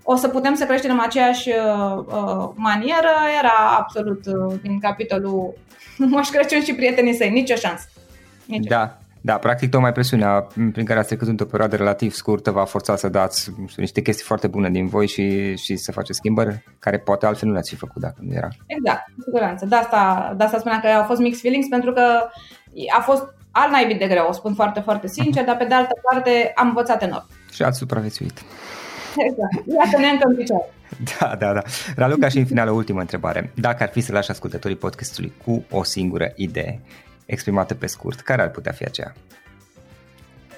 o 0.02 0.16
să 0.16 0.28
putem 0.28 0.54
să 0.54 0.64
creștem 0.64 0.92
în 0.92 1.00
aceeași 1.00 1.48
uh, 1.48 2.04
uh 2.06 2.48
manieră, 2.54 3.14
era 3.38 3.76
absolut 3.78 4.26
uh, 4.26 4.54
din 4.62 4.78
capitolul 4.80 5.54
Moș 6.10 6.28
Crăciun 6.28 6.62
și 6.62 6.74
prietenii 6.74 7.14
săi, 7.14 7.30
nicio 7.30 7.54
șansă. 7.54 7.88
Nicio. 8.46 8.68
Da, 8.68 8.98
da, 9.24 9.36
practic 9.36 9.70
tocmai 9.70 9.92
presiunea 9.92 10.46
prin 10.72 10.84
care 10.84 10.98
ați 10.98 11.08
trecut 11.08 11.28
într-o 11.28 11.46
perioadă 11.46 11.76
relativ 11.76 12.12
scurtă 12.12 12.50
va 12.50 12.64
forța 12.64 12.96
să 12.96 13.08
dați 13.08 13.42
știu, 13.42 13.82
niște 13.82 14.00
chestii 14.00 14.24
foarte 14.24 14.46
bune 14.46 14.70
din 14.70 14.86
voi 14.86 15.06
și, 15.06 15.56
și 15.56 15.76
să 15.76 15.92
faceți 15.92 16.18
schimbări 16.18 16.64
care 16.78 16.98
poate 16.98 17.26
altfel 17.26 17.48
nu 17.48 17.54
le-ați 17.54 17.70
fi 17.70 17.76
făcut 17.76 18.02
dacă 18.02 18.16
nu 18.18 18.34
era. 18.34 18.48
Exact, 18.66 19.04
cu 19.14 19.22
siguranță. 19.24 19.66
De 19.66 19.74
asta, 19.74 20.34
de 20.36 20.44
asta 20.44 20.58
spuneam 20.58 20.80
că 20.80 20.88
au 20.88 21.04
fost 21.04 21.20
mixed 21.20 21.40
feelings 21.40 21.68
pentru 21.68 21.92
că 21.92 22.02
a 22.96 23.00
fost 23.00 23.34
al 23.50 23.70
naibii 23.70 23.98
de 23.98 24.06
greu, 24.06 24.26
o 24.28 24.32
spun 24.32 24.54
foarte, 24.54 24.80
foarte 24.80 25.06
sincer, 25.06 25.42
uh-huh. 25.42 25.46
dar 25.46 25.56
pe 25.56 25.64
de 25.64 25.74
altă 25.74 25.92
parte 26.10 26.52
am 26.54 26.66
învățat 26.66 27.02
enorm. 27.02 27.26
Și 27.52 27.62
ați 27.62 27.78
supraviețuit. 27.78 28.42
Exact. 29.16 29.66
Iată 29.78 29.98
ne 29.98 30.08
încă 30.08 30.28
în 30.28 30.36
picioare. 30.36 30.72
Da, 31.18 31.36
da, 31.38 31.52
da. 31.52 31.62
Raluca 31.96 32.28
și 32.28 32.38
în 32.38 32.46
final 32.46 32.68
o 32.68 32.74
ultimă 32.74 33.00
întrebare. 33.00 33.52
Dacă 33.54 33.82
ar 33.82 33.88
fi 33.88 34.00
să 34.00 34.12
lași 34.12 34.30
ascultătorii 34.30 34.76
podcastului 34.76 35.32
cu 35.44 35.64
o 35.70 35.82
singură 35.82 36.32
idee, 36.36 36.80
exprimată 37.26 37.74
pe 37.74 37.86
scurt, 37.86 38.20
care 38.20 38.42
ar 38.42 38.50
putea 38.50 38.72
fi 38.72 38.84
aceea? 38.84 39.12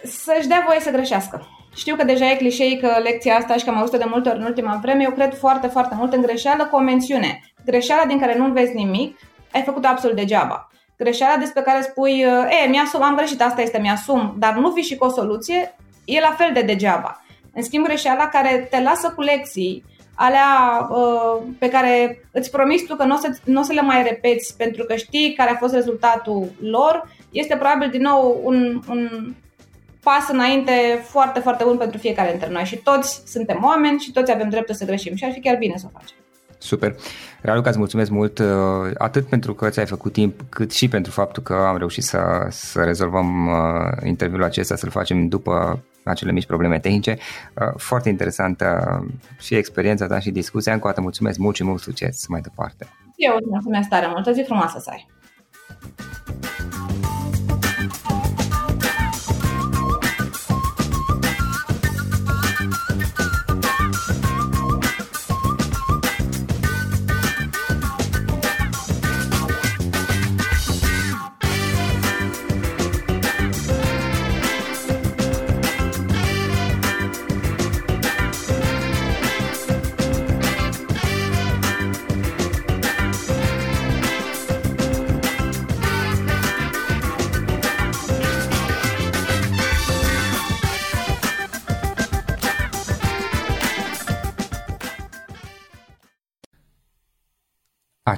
Să-și 0.05 0.49
dea 0.49 0.65
voie 0.67 0.81
să 0.81 0.91
greșească. 0.91 1.47
Știu 1.75 1.97
că 1.97 2.05
deja 2.05 2.31
e 2.31 2.37
clișeică 2.37 2.89
lecția 3.03 3.35
asta 3.35 3.55
și 3.55 3.65
că 3.65 3.71
am 3.71 3.79
auzit 3.79 3.99
de 3.99 4.05
multe 4.09 4.29
ori 4.29 4.39
în 4.39 4.45
ultima 4.45 4.79
vreme. 4.83 5.03
Eu 5.03 5.11
cred 5.11 5.35
foarte, 5.35 5.67
foarte 5.67 5.95
mult 5.95 6.13
în 6.13 6.23
greșeală 6.23 6.67
cu 6.67 6.77
o 6.77 6.81
mențiune. 6.81 7.41
Greșeala 7.65 8.05
din 8.05 8.19
care 8.19 8.37
nu 8.37 8.53
vezi 8.53 8.75
nimic, 8.75 9.19
ai 9.53 9.63
făcut 9.63 9.85
absolut 9.85 10.17
degeaba. 10.17 10.69
Greșeala 10.99 11.37
despre 11.37 11.63
care 11.63 11.83
spui, 11.83 12.21
e, 12.65 12.69
mi-asum, 12.69 13.03
am 13.03 13.17
greșit, 13.17 13.43
asta 13.43 13.63
este, 13.63 13.79
mi-asum, 13.79 14.35
dar 14.39 14.55
nu 14.55 14.71
vii 14.71 14.83
și 14.83 14.97
cu 14.97 15.05
o 15.05 15.11
soluție, 15.11 15.75
e 16.05 16.21
la 16.21 16.35
fel 16.39 16.51
de 16.53 16.63
degeaba. 16.63 17.24
În 17.55 17.63
schimb, 17.63 17.85
greșeala 17.85 18.27
care 18.27 18.69
te 18.71 18.83
lasă 18.83 19.13
cu 19.15 19.21
lecții, 19.21 19.85
alea 20.15 20.89
uh, 20.91 21.43
pe 21.59 21.69
care 21.69 22.25
îți 22.31 22.51
promiți 22.51 22.85
tu 22.85 22.97
că 22.97 23.05
nu 23.05 23.15
o, 23.15 23.19
să, 23.19 23.39
nu 23.45 23.61
o 23.61 23.63
să 23.63 23.73
le 23.73 23.81
mai 23.81 24.03
repeți 24.03 24.57
pentru 24.57 24.85
că 24.85 24.95
știi 24.95 25.35
care 25.37 25.51
a 25.51 25.57
fost 25.57 25.75
rezultatul 25.75 26.53
lor, 26.61 27.09
este 27.31 27.57
probabil 27.57 27.91
din 27.91 28.03
nou 28.03 28.41
un, 28.43 28.83
un 28.89 29.33
pas 30.03 30.29
înainte 30.29 30.73
foarte, 31.03 31.41
foarte 31.41 31.65
bun 31.65 31.77
pentru 31.77 31.99
fiecare 31.99 32.31
dintre 32.31 32.51
noi 32.51 32.65
și 32.65 32.77
toți 32.77 33.23
suntem 33.27 33.61
oameni 33.63 33.99
și 33.99 34.13
toți 34.13 34.33
avem 34.33 34.49
dreptul 34.49 34.75
să 34.75 34.85
greșim 34.85 35.15
și 35.15 35.25
ar 35.25 35.33
fi 35.33 35.41
chiar 35.41 35.57
bine 35.57 35.75
să 35.77 35.85
o 35.87 35.99
facem. 35.99 36.17
Super. 36.59 36.95
Raluca, 37.41 37.69
îți 37.69 37.79
mulțumesc 37.79 38.11
mult 38.11 38.39
uh, 38.39 38.47
atât 38.99 39.27
pentru 39.27 39.55
că 39.55 39.69
ți-ai 39.69 39.87
făcut 39.87 40.13
timp, 40.13 40.41
cât 40.49 40.73
și 40.73 40.89
pentru 40.89 41.13
faptul 41.13 41.43
că 41.43 41.55
am 41.55 41.77
reușit 41.77 42.03
să, 42.03 42.47
să 42.49 42.83
rezolvăm 42.83 43.47
uh, 43.47 44.07
interviul 44.07 44.45
acesta, 44.45 44.77
să-l 44.77 44.91
facem 44.91 45.29
după 45.29 45.83
acele 46.05 46.33
mici 46.33 46.47
probleme 46.47 46.79
tehnice. 46.79 47.19
Uh, 47.55 47.75
foarte 47.77 48.09
interesantă 48.09 49.01
și 49.39 49.55
experiența 49.55 50.07
ta 50.07 50.19
și 50.19 50.31
discuția. 50.31 50.73
Încă 50.73 50.85
o 50.85 50.89
dată 50.89 51.01
mulțumesc 51.01 51.39
mult 51.39 51.57
și 51.57 51.65
mult 51.65 51.81
succes 51.81 52.27
mai 52.27 52.41
departe. 52.41 52.87
Eu 53.17 53.35
îți 53.37 53.49
mulțumesc 53.49 53.89
tare 53.89 54.07
mult. 54.07 54.27
O 54.27 54.31
zi 54.31 54.43
frumoasă 54.43 54.79
să 54.79 54.91
ai. 54.91 55.07